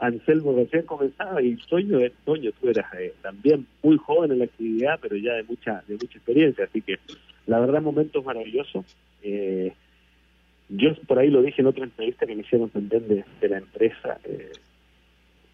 [0.00, 4.98] Anselmo recién comenzaba y Toño, Toño tú eras eh, también muy joven en la actividad,
[5.00, 6.98] pero ya de mucha de mucha experiencia, así que
[7.46, 8.84] la verdad momentos maravillosos.
[9.22, 9.74] Eh,
[10.70, 14.18] yo por ahí lo dije en otra entrevista que me hicieron entender de, la empresa.
[14.24, 14.52] Eh,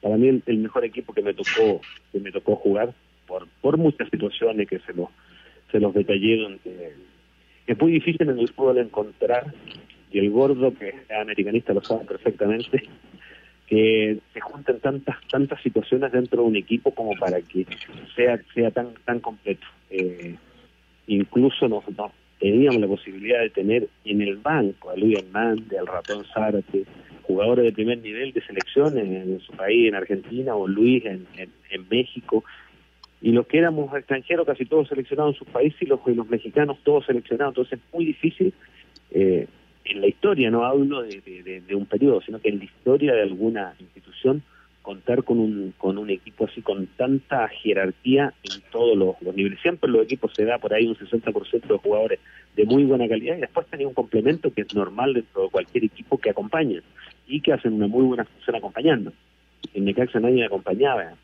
[0.00, 1.80] para mí el, el, mejor equipo que me tocó
[2.12, 2.94] que me tocó jugar
[3.26, 5.08] por por muchas situaciones que se los
[5.72, 6.94] se los detallé donde
[7.66, 9.52] es muy difícil en el fútbol encontrar
[10.12, 12.88] y el gordo que es americanista lo sabe perfectamente
[13.66, 17.66] que se junten tantas tantas situaciones dentro de un equipo como para que
[18.14, 19.66] sea sea tan tan completo.
[19.90, 20.36] Eh,
[21.08, 21.84] incluso nos,
[22.38, 26.84] teníamos la posibilidad de tener en el banco a Luis Hernández, al ratón Zárate
[27.26, 31.50] jugadores de primer nivel de selección en, su país, en Argentina, o Luis en, en,
[31.70, 32.44] en, México,
[33.20, 36.28] y los que éramos extranjeros, casi todos seleccionados en sus países, y los, y los
[36.28, 38.54] mexicanos todos seleccionados, entonces es muy difícil
[39.10, 39.46] eh,
[39.88, 43.74] en la historia, no hablo de, un periodo, sino que en la historia de alguna
[43.78, 44.42] institución,
[44.82, 49.60] contar con un, con un equipo así con tanta jerarquía en todos los, niveles.
[49.60, 52.20] Siempre los equipos se da por ahí un 60% de jugadores
[52.54, 55.84] de muy buena calidad y después tenía un complemento que es normal dentro de cualquier
[55.84, 56.82] equipo que acompaña
[57.26, 59.12] y que hacen una muy buena función acompañando.
[59.74, 61.14] En Necaxa nadie me acompañaba,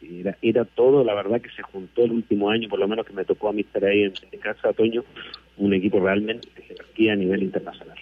[0.00, 3.12] era, era todo, la verdad que se juntó el último año, por lo menos que
[3.12, 5.02] me tocó a mí estar ahí en Necaxa, Toño,
[5.56, 7.98] un equipo realmente de jerarquía a nivel internacional.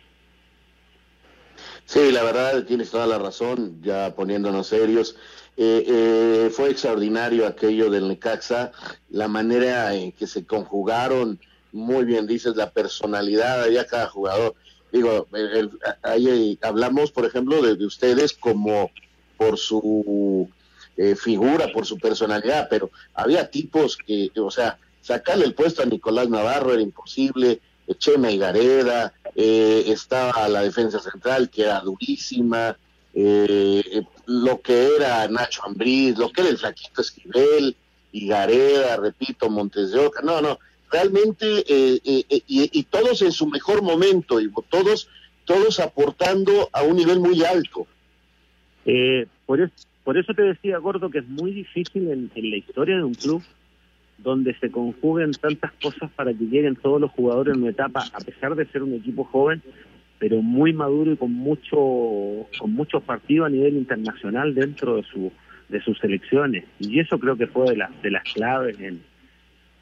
[1.87, 5.16] Sí, la verdad, tienes toda la razón, ya poniéndonos serios.
[5.57, 8.72] Eh, eh, fue extraordinario aquello del Necaxa,
[9.09, 11.40] la manera en que se conjugaron,
[11.72, 14.55] muy bien dices, la personalidad, había cada jugador.
[14.92, 15.29] Digo,
[16.03, 18.90] ahí hablamos, por ejemplo, de, de, ustedes como
[19.37, 20.49] por su
[20.96, 25.87] eh, figura, por su personalidad, pero había tipos que, o sea, sacarle el puesto a
[25.87, 27.61] Nicolás Navarro era imposible,
[27.94, 32.77] Chema y Gareda, eh, estaba la defensa central que era durísima,
[33.14, 37.76] eh, lo que era Nacho Ambriz, lo que era el flaquito Esquivel
[38.12, 40.59] y Gareda, repito, Montes de Oca, no, no,
[40.91, 45.09] realmente eh, eh, eh, y, todos en su mejor momento, y todos,
[45.45, 47.87] todos aportando a un nivel muy alto.
[49.47, 49.74] por, eso,
[50.05, 53.43] por eso te decía, Gordo, que es muy difícil en la historia de un club
[54.19, 58.19] donde se conjuguen tantas cosas para que lleguen todos los jugadores en una etapa, a
[58.21, 59.62] pesar de ser un equipo joven,
[60.19, 61.77] pero muy maduro y con mucho
[62.59, 65.33] con muchos partidos a nivel internacional dentro de su
[65.69, 66.64] de sus selecciones.
[66.79, 69.03] Y eso creo que fue de las de las claves en,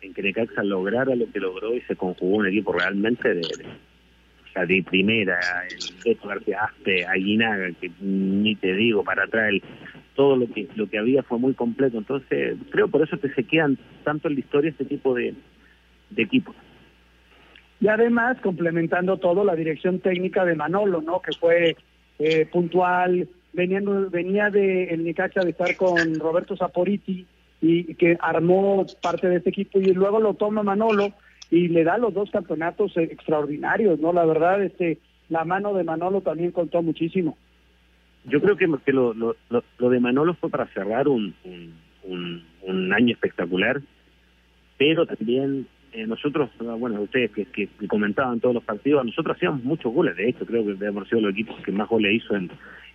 [0.01, 4.67] en que Necaxa lograra lo que logró y se conjugó un equipo realmente de, de,
[4.67, 5.39] de primera
[5.71, 9.63] el Beto García Aspe, Aguinaga que ni te digo para atrás el,
[10.15, 13.45] todo lo que lo que había fue muy completo entonces creo por eso que se
[13.45, 15.35] quedan tanto en la historia este tipo de,
[16.17, 16.55] equipos
[17.81, 21.21] y además complementando todo la dirección técnica de Manolo, ¿no?
[21.21, 21.77] Que fue
[22.19, 27.27] eh, puntual, venía, venía de el Necaxa de estar con Roberto Saporiti
[27.61, 31.13] y que armó parte de este equipo y luego lo toma Manolo
[31.51, 34.13] y le da los dos campeonatos extraordinarios, ¿no?
[34.13, 34.99] La verdad, este,
[35.29, 37.37] la mano de Manolo también contó muchísimo.
[38.25, 41.35] Yo creo que, que lo, lo, lo, de Manolo fue para cerrar un,
[42.05, 43.81] un, año espectacular,
[44.79, 49.93] pero también eh, nosotros, bueno, ustedes que, que, comentaban todos los partidos, nosotros hacíamos muchos
[49.93, 52.51] goles, de hecho creo que hemos sido los equipos que más goles hizo en,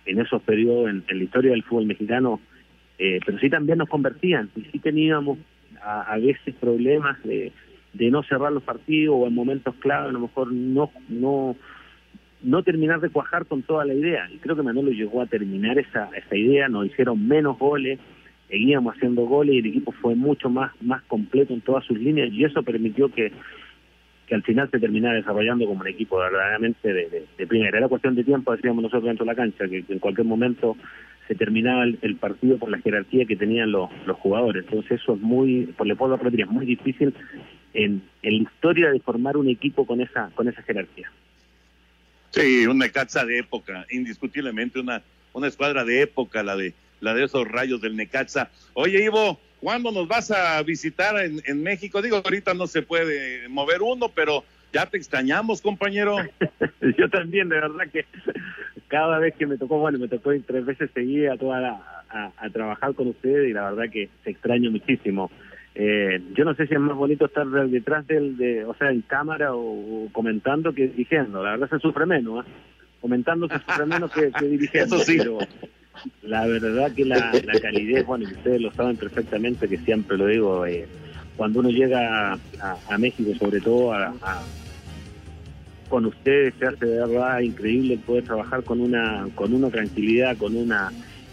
[0.06, 2.40] en esos periodos en, la historia del fútbol mexicano,
[2.98, 5.38] eh, pero sí también nos convertían, y sí teníamos
[5.82, 7.52] a, a veces problemas de,
[7.92, 11.56] de no cerrar los partidos o en momentos clave a lo mejor no, no,
[12.42, 15.78] no terminar de cuajar con toda la idea, y creo que Manolo llegó a terminar
[15.78, 17.98] esa, esa idea, nos hicieron menos goles,
[18.48, 22.30] seguíamos haciendo goles y el equipo fue mucho más, más completo en todas sus líneas
[22.32, 23.32] y eso permitió que,
[24.26, 27.78] que al final se terminara desarrollando como un equipo verdaderamente de, de, primera.
[27.78, 30.76] Era cuestión de tiempo, decíamos nosotros dentro de la cancha, que, en cualquier momento
[31.28, 34.64] se terminaba el, partido por la jerarquía que tenían los, los jugadores.
[34.64, 37.14] Entonces eso es muy, por puedo repetir, es muy difícil
[37.72, 41.08] en, en la historia de formar un equipo con esa, con esa jerarquía.
[42.30, 45.02] Sí, una caza de época, indiscutiblemente una,
[45.32, 48.50] una escuadra de época, la de la de esos rayos del Necaxa.
[48.74, 52.02] Oye, Ivo, ¿cuándo nos vas a visitar en, en México?
[52.02, 56.16] Digo, ahorita no se puede mover uno, pero ya te extrañamos, compañero.
[56.98, 58.04] Yo también, de verdad que
[58.88, 62.94] cada vez que me tocó, bueno, me tocó tres veces seguidas a, toda a, trabajar
[62.94, 65.30] con ustedes y la verdad que se extraño muchísimo.
[65.74, 69.02] Eh, yo no sé si es más bonito estar detrás del, de, o sea, en
[69.02, 71.42] cámara o, comentando que dirigiendo.
[71.42, 72.48] La verdad se sufre menos, ¿eh?
[73.00, 74.96] Comentando se sufre menos que, dirigiendo.
[74.96, 75.18] Eso sí.
[75.18, 75.38] Pero,
[76.22, 80.66] la verdad que la, la calidez, bueno, ustedes lo saben perfectamente, que siempre lo digo,
[80.66, 80.86] eh,
[81.36, 82.38] cuando uno llega a,
[82.88, 84.12] a, México, sobre todo a,
[85.88, 90.56] con ustedes, se hace de verdad increíble poder trabajar con una, con una tranquilidad, con
[90.56, 90.90] una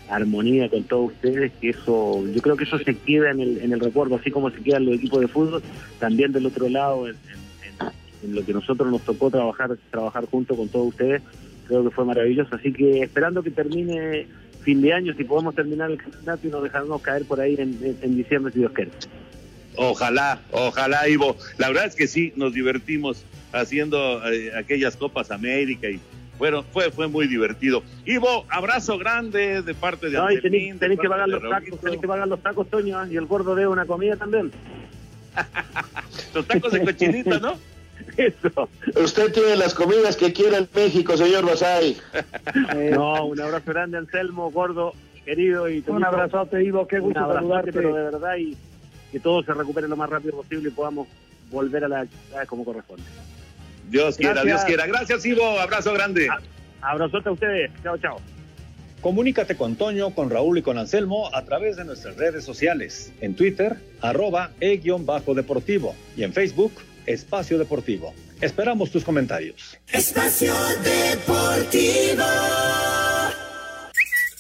[0.10, 3.74] armonía con todos ustedes, que eso, yo creo que eso se queda en el, en
[3.74, 5.62] el recuerdo, así como se quedan los equipos de fútbol,
[5.99, 10.55] también del otro lado, en, en, en lo que nosotros nos tocó trabajar, trabajar junto
[10.55, 11.22] con todos ustedes,
[11.68, 14.28] creo que fue maravilloso, así que esperando que termine
[14.68, 17.97] fin de año, si podemos terminar el campeonato y nos dejarnos caer por ahí en,
[18.01, 18.91] en, diciembre, si Dios quiere.
[19.78, 21.38] Ojalá, ojalá, Ivo.
[21.58, 26.01] La verdad es que sí, nos divertimos haciendo eh, aquellas Copas América y
[26.38, 27.83] bueno, fue, fue muy divertido.
[28.05, 32.27] Ivo, abrazo grande de parte de no, Tenéis que pagar los tacos, tenéis que pagar
[32.27, 34.51] los tacos, Toño, y el gordo de una comida también.
[36.33, 37.55] los tacos de cochinita, ¿no?
[38.17, 38.69] Eso.
[38.95, 41.97] Usted tiene las comidas que quiera en México, señor Basay.
[42.91, 44.93] no, un abrazo grande, Anselmo, gordo,
[45.25, 45.69] querido.
[45.69, 47.73] y Un abrazote, Ivo, qué gusto saludarte.
[47.73, 48.55] Pero de verdad, y
[49.11, 51.07] que todo se recupere lo más rápido posible y podamos
[51.49, 53.03] volver a la actividad como corresponde.
[53.88, 54.85] Dios quiera, Dios quiera.
[54.85, 55.59] Gracias, Ivo.
[55.59, 56.27] Abrazo grande.
[56.81, 57.71] abrazote a ustedes.
[57.83, 58.17] Chao, chao.
[59.01, 63.13] Comunícate con Toño, con Raúl y con Anselmo a través de nuestras redes sociales.
[63.21, 65.95] En Twitter, arroba e-deportivo.
[66.15, 66.73] Y en Facebook,
[67.05, 68.13] Espacio Deportivo.
[68.41, 69.77] Esperamos tus comentarios.
[69.91, 72.23] Espacio Deportivo.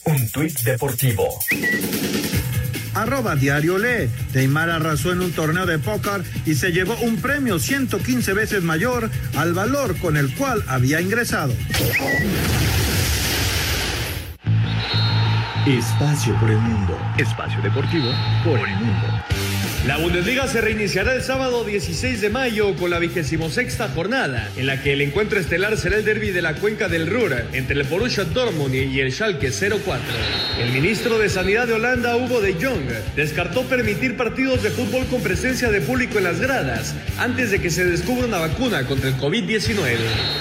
[0.05, 1.27] Un tuit deportivo.
[2.97, 4.09] Arroba Diario Le.
[4.33, 9.09] Neymar arrasó en un torneo de póker y se llevó un premio 115 veces mayor
[9.35, 11.53] al valor con el cual había ingresado.
[15.67, 16.97] Espacio por el mundo.
[17.17, 18.09] Espacio deportivo
[18.43, 19.36] por el mundo.
[19.87, 22.99] La Bundesliga se reiniciará el sábado 16 de mayo con la
[23.49, 27.07] sexta jornada, en la que el encuentro estelar será el derby de la cuenca del
[27.07, 30.01] Ruhr entre el Borussia Dortmund y el Schalke 04.
[30.59, 35.21] El ministro de Sanidad de Holanda, Hugo de Jong, descartó permitir partidos de fútbol con
[35.21, 39.15] presencia de público en las gradas antes de que se descubra una vacuna contra el
[39.15, 39.95] COVID-19.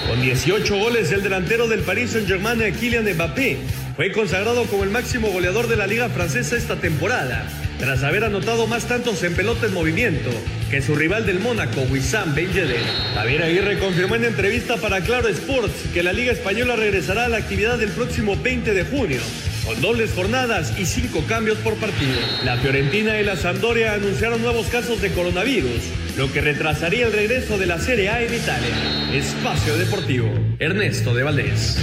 [0.09, 3.59] Con 18 goles, el delantero del Paris Saint-Germain, Kylian Mbappé,
[3.95, 7.47] fue consagrado como el máximo goleador de la liga francesa esta temporada
[7.79, 10.31] tras haber anotado más tantos en pelota en movimiento
[10.71, 12.49] que su rival del Mónaco, Wissam Ben.
[13.13, 17.37] Javier Aguirre confirmó en entrevista para Claro Sports que la Liga Española regresará a la
[17.37, 19.19] actividad el próximo 20 de junio
[19.63, 22.19] con dobles jornadas y cinco cambios por partido.
[22.43, 25.83] La Fiorentina y la Sampdoria anunciaron nuevos casos de coronavirus,
[26.17, 29.13] lo que retrasaría el regreso de la Serie A en Italia.
[29.13, 31.77] Espacio Deportivo, Ernesto de Valdés.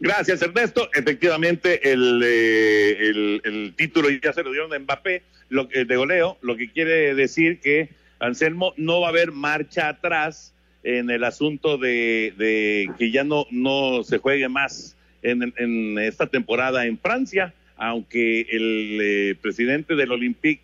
[0.00, 0.88] Gracias, Ernesto.
[0.94, 6.56] Efectivamente, el, eh, el, título ya se lo dieron a Mbappé lo, de goleo, lo
[6.56, 7.88] que quiere decir que
[8.20, 10.52] Anselmo no va a haber marcha atrás
[10.84, 16.26] en el asunto de, de que ya no, no se juegue más en, en esta
[16.26, 20.62] temporada en Francia, aunque el eh, presidente del Olympique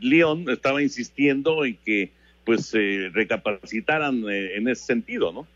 [0.00, 2.10] Lyon estaba insistiendo en que
[2.44, 5.46] pues eh, recapacitaran eh, en ese sentido, ¿no?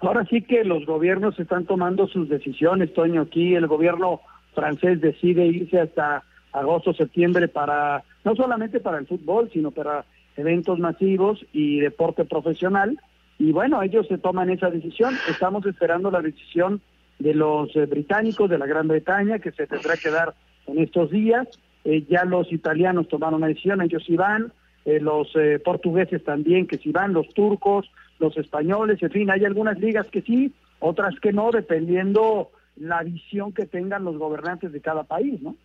[0.00, 3.22] Ahora sí que los gobiernos están tomando sus decisiones, Toño.
[3.22, 4.20] Aquí el gobierno
[4.54, 10.04] francés decide irse hasta agosto, septiembre para, no solamente para el fútbol, sino para
[10.36, 12.98] eventos masivos y deporte profesional.
[13.38, 15.14] Y bueno, ellos se toman esa decisión.
[15.28, 16.80] Estamos esperando la decisión
[17.18, 20.34] de los eh, británicos de la Gran Bretaña, que se tendrá que dar
[20.66, 21.48] en estos días.
[21.84, 24.52] Eh, ya los italianos tomaron una decisión, ellos iban,
[24.84, 25.28] eh, los
[25.64, 30.22] portugueses también, que si van, los turcos, los españoles, en fin, hay algunas ligas que
[30.22, 35.56] sí, otras que no, dependiendo la visión que tengan los gobernantes de cada país, ¿no?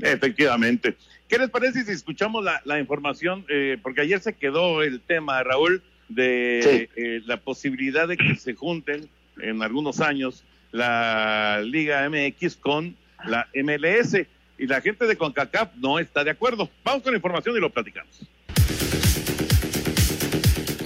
[0.00, 0.96] Efectivamente.
[1.28, 3.44] ¿Qué les parece si escuchamos la, la información?
[3.82, 9.08] porque ayer se quedó el tema, Raúl, de la posibilidad de que se junten
[9.40, 14.26] en algunos años la Liga MX con la MLS
[14.58, 16.68] y la gente de CONCACAF no está de acuerdo.
[16.84, 18.20] Vamos con la información y lo platicamos.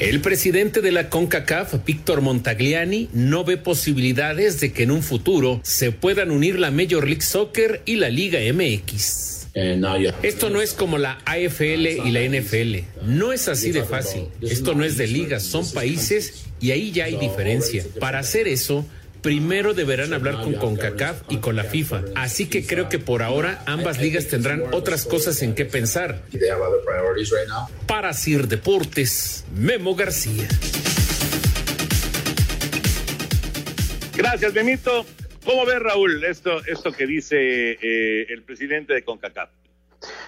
[0.02, 5.60] El presidente de la CONCACAF, Víctor Montagliani, no ve posibilidades de que en un futuro
[5.62, 9.46] se puedan unir la Major League Soccer y la Liga MX.
[10.24, 12.78] Esto no es como la AFL y la NFL.
[13.06, 14.24] No es así de fácil.
[14.40, 17.84] Esto no es de ligas, son países y ahí ya hay diferencia.
[18.00, 18.84] Para hacer eso,
[19.22, 22.02] primero deberán hablar con CONCACAF y con la FIFA.
[22.16, 26.22] Así que creo que por ahora ambas ligas tendrán otras cosas en qué pensar.
[27.86, 30.48] Para Sir Deportes, Memo García.
[34.14, 35.06] Gracias, Memito.
[35.44, 39.50] ¿Cómo ves, Raúl, esto, esto que dice eh, el presidente de CONCACAF?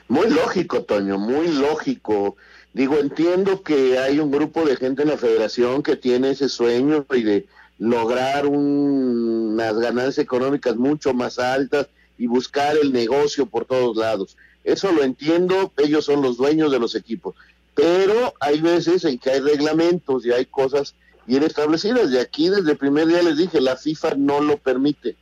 [0.09, 2.37] Muy lógico, Toño, muy lógico.
[2.73, 7.07] Digo, entiendo que hay un grupo de gente en la federación que tiene ese sueño
[7.13, 7.47] y de
[7.79, 14.37] lograr unas ganancias económicas mucho más altas y buscar el negocio por todos lados.
[14.63, 17.35] Eso lo entiendo, ellos son los dueños de los equipos.
[17.75, 20.95] Pero hay veces en que hay reglamentos y hay cosas
[21.27, 22.11] bien establecidas.
[22.11, 25.17] Y aquí desde el primer día les dije, la FIFA no lo permite.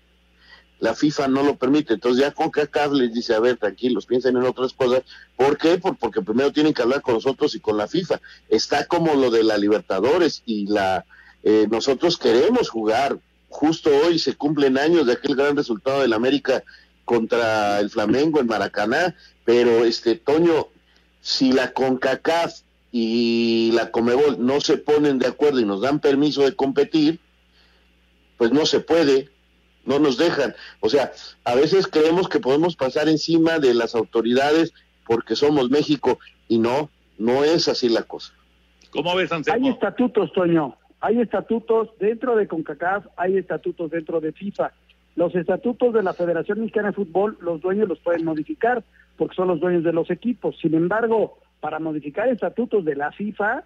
[0.78, 1.94] La FIFA no lo permite.
[1.94, 5.02] Entonces ya con CACAF les dice, a ver, tranquilos, piensen en otras cosas.
[5.36, 5.78] ¿Por qué?
[5.78, 8.20] porque primero tienen que hablar con nosotros y con la FIFA.
[8.48, 11.06] Está como lo de la Libertadores y la
[11.42, 13.18] eh, nosotros queremos jugar.
[13.48, 16.64] Justo hoy se cumplen años de aquel gran resultado del América
[17.04, 19.14] contra el Flamengo en Maracaná,
[19.44, 20.68] pero este Toño,
[21.20, 26.42] si la CONCACAF y la Comebol no se ponen de acuerdo y nos dan permiso
[26.42, 27.20] de competir,
[28.38, 29.28] pues no se puede,
[29.84, 30.54] no nos dejan.
[30.80, 31.12] O sea,
[31.44, 34.72] a veces creemos que podemos pasar encima de las autoridades
[35.06, 36.18] porque somos México
[36.48, 38.32] y no, no es así la cosa.
[38.90, 44.72] ¿Cómo ves, Hay estatutos, Toño, hay estatutos dentro de CONCACAF, hay estatutos dentro de FIFA.
[45.16, 48.84] Los estatutos de la Federación Mexicana de Fútbol, los dueños los pueden modificar
[49.16, 50.56] porque son los dueños de los equipos.
[50.62, 53.64] Sin embargo, para modificar estatutos de la FIFA,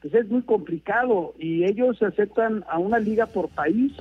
[0.00, 3.92] pues es muy complicado y ellos aceptan a una liga por país.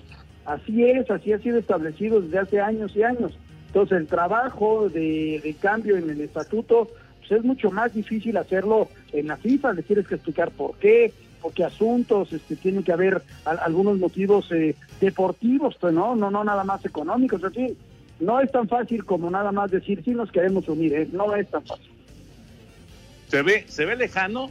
[0.46, 3.36] Así es, así ha sido establecido desde hace años y años.
[3.66, 9.28] Entonces el trabajo de, cambio en el estatuto pues es mucho más difícil hacerlo en
[9.28, 11.12] la FIFA, le tienes que explicar por qué,
[11.46, 16.16] por qué asuntos, este, tiene que haber algunos motivos eh, deportivos, pues, ¿no?
[16.16, 17.78] no no nada más económicos, es decir,
[18.20, 21.08] no es tan fácil como nada más decir sí nos queremos unir, ¿eh?
[21.12, 21.96] no es tan fácil
[23.28, 24.50] se ve, se ve lejano,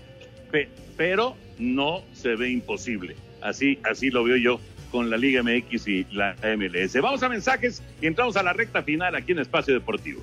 [0.97, 3.17] pero no se ve imposible.
[3.41, 7.01] Así, así lo veo yo con la Liga MX y la MLS.
[7.01, 10.23] Vamos a mensajes y entramos a la recta final aquí en Espacio Deportivo.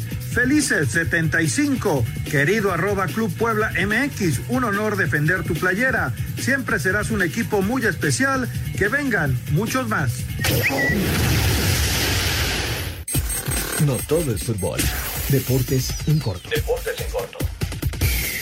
[0.31, 6.13] Felices 75, querido arroba Club Puebla MX, un honor defender tu playera.
[6.39, 8.47] Siempre serás un equipo muy especial.
[8.77, 10.11] Que vengan muchos más.
[13.85, 14.79] No todo es fútbol.
[15.27, 16.49] Deportes en corto.
[16.49, 17.50] Deportes en corto.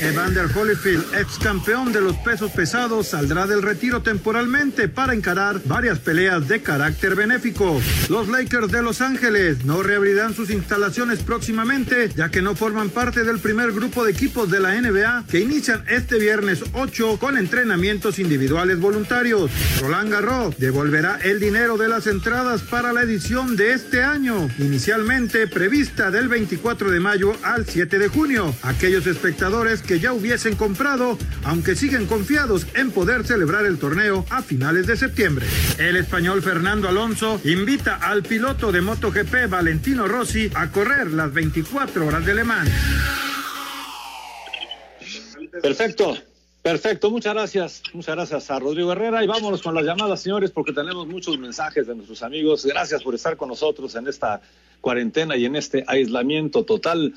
[0.02, 6.00] Evander Holyfield, ex campeón de los pesos pesados, saldrá del retiro temporalmente para encarar varias
[6.00, 7.82] peleas de carácter benéfico.
[8.08, 13.24] Los Lakers de Los Ángeles no reabrirán sus instalaciones próximamente, ya que no forman parte
[13.24, 18.20] del primer grupo de equipos de la NBA que inician este viernes 8 con entrenamientos
[18.20, 19.52] individuales voluntarios.
[19.82, 25.47] Roland Garros devolverá el dinero de las entradas para la edición de este año, inicialmente
[25.47, 28.56] prevista del 24 de mayo al 7 de junio.
[28.62, 34.43] Aquellos espectadores que ya hubiesen comprado, aunque siguen confiados en poder celebrar el torneo a
[34.43, 35.47] finales de septiembre.
[35.77, 42.05] El español Fernando Alonso invita al piloto de MotoGP Valentino Rossi a correr las 24
[42.05, 42.69] horas de Le Mans.
[45.61, 46.17] Perfecto,
[46.61, 47.09] perfecto.
[47.09, 47.83] Muchas gracias.
[47.93, 49.23] Muchas gracias a Rodrigo Herrera.
[49.23, 52.65] Y vámonos con las llamadas, señores, porque tenemos muchos mensajes de nuestros amigos.
[52.65, 54.41] Gracias por estar con nosotros en esta
[54.81, 57.13] cuarentena y en este aislamiento total.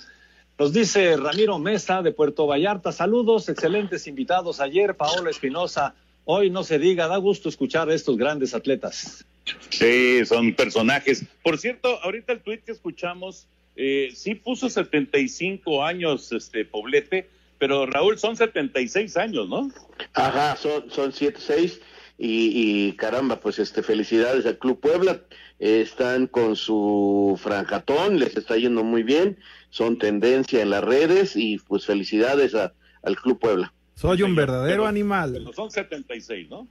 [0.62, 2.92] Nos dice Ramiro Mesa de Puerto Vallarta.
[2.92, 4.94] Saludos, excelentes invitados ayer.
[4.94, 5.96] Paola Espinosa.
[6.24, 9.24] Hoy no se diga, da gusto escuchar a estos grandes atletas.
[9.70, 11.24] Sí, son personajes.
[11.42, 17.84] Por cierto, ahorita el tuit que escuchamos, eh, sí puso 75 años este Poblete, pero
[17.84, 19.68] Raúl son 76 años, ¿no?
[20.14, 21.80] Ajá, son, son siete, seis.
[22.18, 22.52] Y,
[22.86, 25.22] y caramba, pues este, felicidades al Club Puebla.
[25.62, 29.38] Están con su franjatón, les está yendo muy bien.
[29.70, 32.72] Son tendencia en las redes y pues felicidades a-
[33.04, 33.72] al Club Puebla.
[33.94, 35.34] Soy un verdadero Pero- animal.
[35.34, 36.66] Pero son 76, ¿no?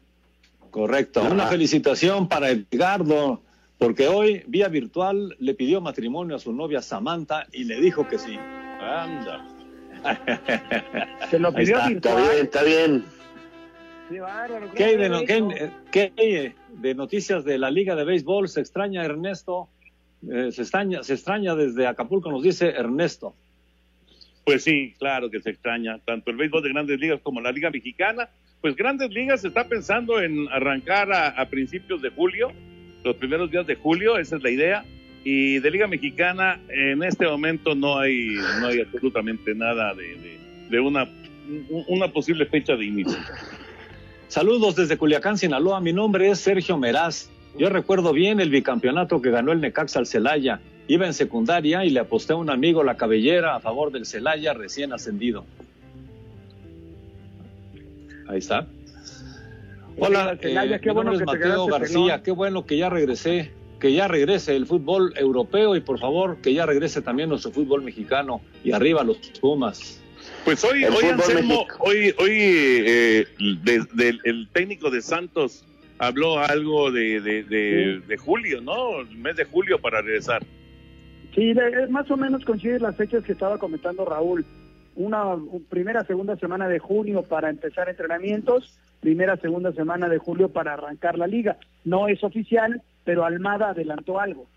[0.71, 1.23] Correcto.
[1.23, 3.41] Una felicitación para Edgardo,
[3.77, 8.19] porque hoy, vía virtual, le pidió matrimonio a su novia Samantha y le dijo que
[8.19, 8.37] sí.
[8.81, 9.47] Anda.
[11.29, 12.15] Se lo pidió está.
[12.15, 13.05] Bien, está bien.
[14.11, 14.71] Qué bárbaro.
[14.75, 15.47] ¿Qué hay, de, no- Eso.
[15.91, 18.49] qué- qué hay de noticias de la Liga de Béisbol?
[18.49, 19.69] Se extraña Ernesto.
[20.31, 23.33] Eh, se, extraña, se extraña desde Acapulco, nos dice Ernesto.
[24.45, 27.69] Pues sí, claro que se extraña, tanto el béisbol de grandes ligas como la liga
[27.71, 28.29] mexicana.
[28.59, 32.51] Pues grandes ligas se está pensando en arrancar a, a principios de julio,
[33.03, 34.85] los primeros días de julio, esa es la idea.
[35.23, 40.37] Y de liga mexicana, en este momento no hay, no hay absolutamente nada de, de,
[40.69, 41.07] de una,
[41.87, 43.17] una posible fecha de inicio.
[44.31, 45.81] Saludos desde Culiacán, Sinaloa.
[45.81, 47.29] Mi nombre es Sergio Meraz.
[47.57, 50.61] Yo recuerdo bien el bicampeonato que ganó el Necaxa al Celaya.
[50.87, 54.53] Iba en secundaria y le aposté a un amigo la cabellera a favor del Celaya
[54.53, 55.43] recién ascendido.
[58.29, 58.67] Ahí está.
[59.97, 62.05] Hola, Celaya, eh, qué mi bueno nombre es que te Mateo García.
[62.05, 62.21] pelón.
[62.23, 63.51] Qué bueno que ya regresé,
[63.81, 67.81] que ya regrese el fútbol europeo y por favor que ya regrese también nuestro fútbol
[67.81, 70.00] mexicano y arriba los Pumas.
[70.45, 73.27] Pues hoy, El hoy Anselmo, hoy, hoy eh,
[73.63, 75.63] de- de- el técnico de Santos
[75.99, 79.01] habló algo de, de, de, de julio, ¿no?
[79.01, 80.43] El mes de julio para regresar.
[81.35, 84.45] Sí, de- más o menos coincide las fechas que estaba comentando Raúl.
[84.95, 90.49] Una un- primera, segunda semana de junio para empezar entrenamientos, primera, segunda semana de julio
[90.49, 91.57] para arrancar la liga.
[91.85, 94.47] No es oficial, pero Almada adelantó algo.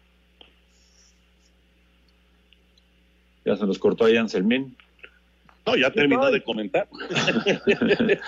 [3.45, 4.77] Ya se nos cortó ahí Anselmín.
[5.67, 6.89] No, ya terminó de comentar.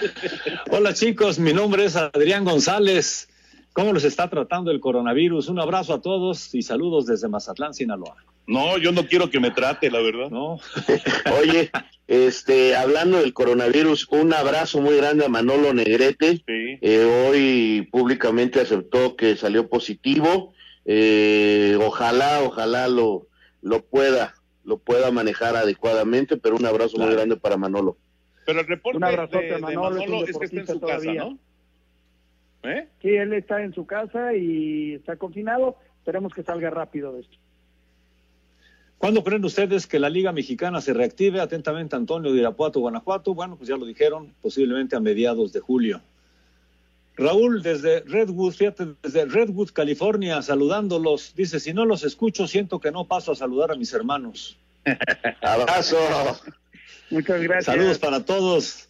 [0.71, 3.29] Hola chicos, mi nombre es Adrián González.
[3.73, 5.49] ¿Cómo los está tratando el coronavirus?
[5.49, 8.17] Un abrazo a todos y saludos desde Mazatlán, Sinaloa.
[8.47, 10.31] No, yo no quiero que me trate, la verdad.
[10.31, 10.59] No.
[11.39, 11.71] Oye,
[12.07, 16.43] este, hablando del coronavirus, un abrazo muy grande a Manolo Negrete.
[16.47, 20.55] Eh, hoy públicamente aceptó que salió positivo.
[20.87, 23.27] Eh, ojalá, ojalá lo,
[23.61, 27.97] lo pueda, lo pueda manejar adecuadamente, pero un abrazo muy grande para Manolo.
[28.45, 30.61] Pero el reporte Un abrazote de, a de Manolo, es un Manolo es que está
[30.61, 31.25] en su deportista casa, todavía.
[31.25, 31.39] ¿no?
[32.71, 32.89] ¿Eh?
[33.01, 35.77] Sí, él está en su casa y está confinado.
[35.99, 37.37] Esperemos que salga rápido de esto.
[38.99, 41.41] ¿Cuándo creen ustedes que la Liga Mexicana se reactive?
[41.41, 43.35] Atentamente, Antonio de Irapuato, Guanajuato.
[43.35, 46.01] Bueno, pues ya lo dijeron, posiblemente a mediados de julio.
[47.17, 51.35] Raúl, desde Redwood, fíjate, desde Redwood, California, saludándolos.
[51.35, 54.59] Dice, si no los escucho, siento que no paso a saludar a mis hermanos.
[55.41, 55.99] Abrazo.
[57.11, 57.65] Muchas gracias.
[57.65, 58.89] Saludos para todos.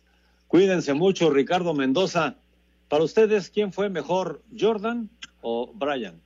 [0.48, 2.34] Cuídense mucho, Ricardo Mendoza.
[2.88, 5.08] Para ustedes, ¿quién fue mejor, Jordan
[5.40, 6.20] o Brian?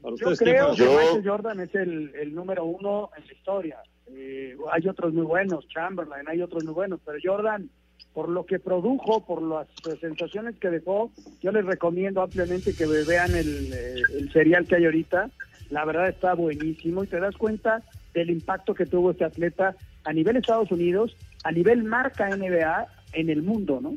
[0.00, 0.82] Para Yo ustedes, ¿quién creo que?
[0.84, 3.78] Michael Jordan es el, el número uno en la historia.
[4.08, 7.68] Eh, hay otros muy buenos, Chamberlain, hay otros muy buenos, pero Jordan,
[8.14, 9.66] por lo que produjo, por las
[10.00, 14.86] sensaciones que dejó, yo les recomiendo ampliamente que vean el, eh, el serial que hay
[14.86, 15.30] ahorita
[15.70, 17.82] la verdad está buenísimo y te das cuenta
[18.14, 23.30] del impacto que tuvo este atleta a nivel Estados Unidos, a nivel marca NBA en
[23.30, 23.96] el mundo, ¿no?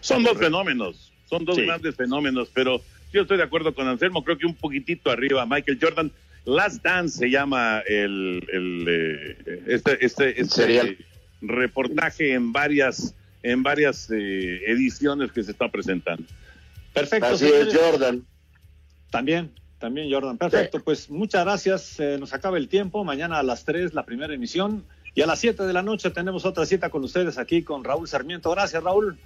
[0.00, 2.80] Son dos fenómenos, son dos grandes fenómenos, pero
[3.12, 5.44] yo estoy de acuerdo con Anselmo, creo que un poquitito arriba.
[5.46, 6.12] Michael Jordan,
[6.44, 10.98] Last Dance se llama el, el eh, este, este, este
[11.40, 16.24] reportaje en varias en varias eh, ediciones que se está presentando.
[16.92, 17.28] Perfecto.
[17.28, 18.24] Así es, Jordan.
[19.10, 20.36] También, también Jordan.
[20.36, 22.00] Perfecto, pues muchas gracias.
[22.00, 23.04] Eh, nos acaba el tiempo.
[23.04, 24.84] Mañana a las 3 la primera emisión
[25.14, 28.08] y a las 7 de la noche tenemos otra cita con ustedes aquí con Raúl
[28.08, 28.50] Sarmiento.
[28.50, 29.16] Gracias, Raúl.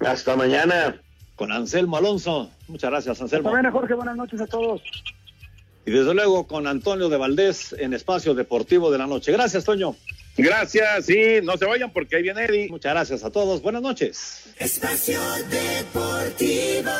[0.00, 1.00] Hasta mañana.
[1.34, 2.50] Con Anselmo Alonso.
[2.68, 3.48] Muchas gracias, Anselmo.
[3.48, 3.94] Hasta mañana, Jorge.
[3.94, 4.82] Buenas noches a todos.
[5.84, 9.32] Y desde luego con Antonio de Valdés en Espacio Deportivo de la Noche.
[9.32, 9.96] Gracias, Toño.
[10.36, 12.68] Gracias y no se vayan porque ahí viene Eddie.
[12.68, 13.60] Muchas gracias a todos.
[13.62, 14.44] Buenas noches.
[14.58, 15.20] Espacio
[15.50, 16.90] Deportivo.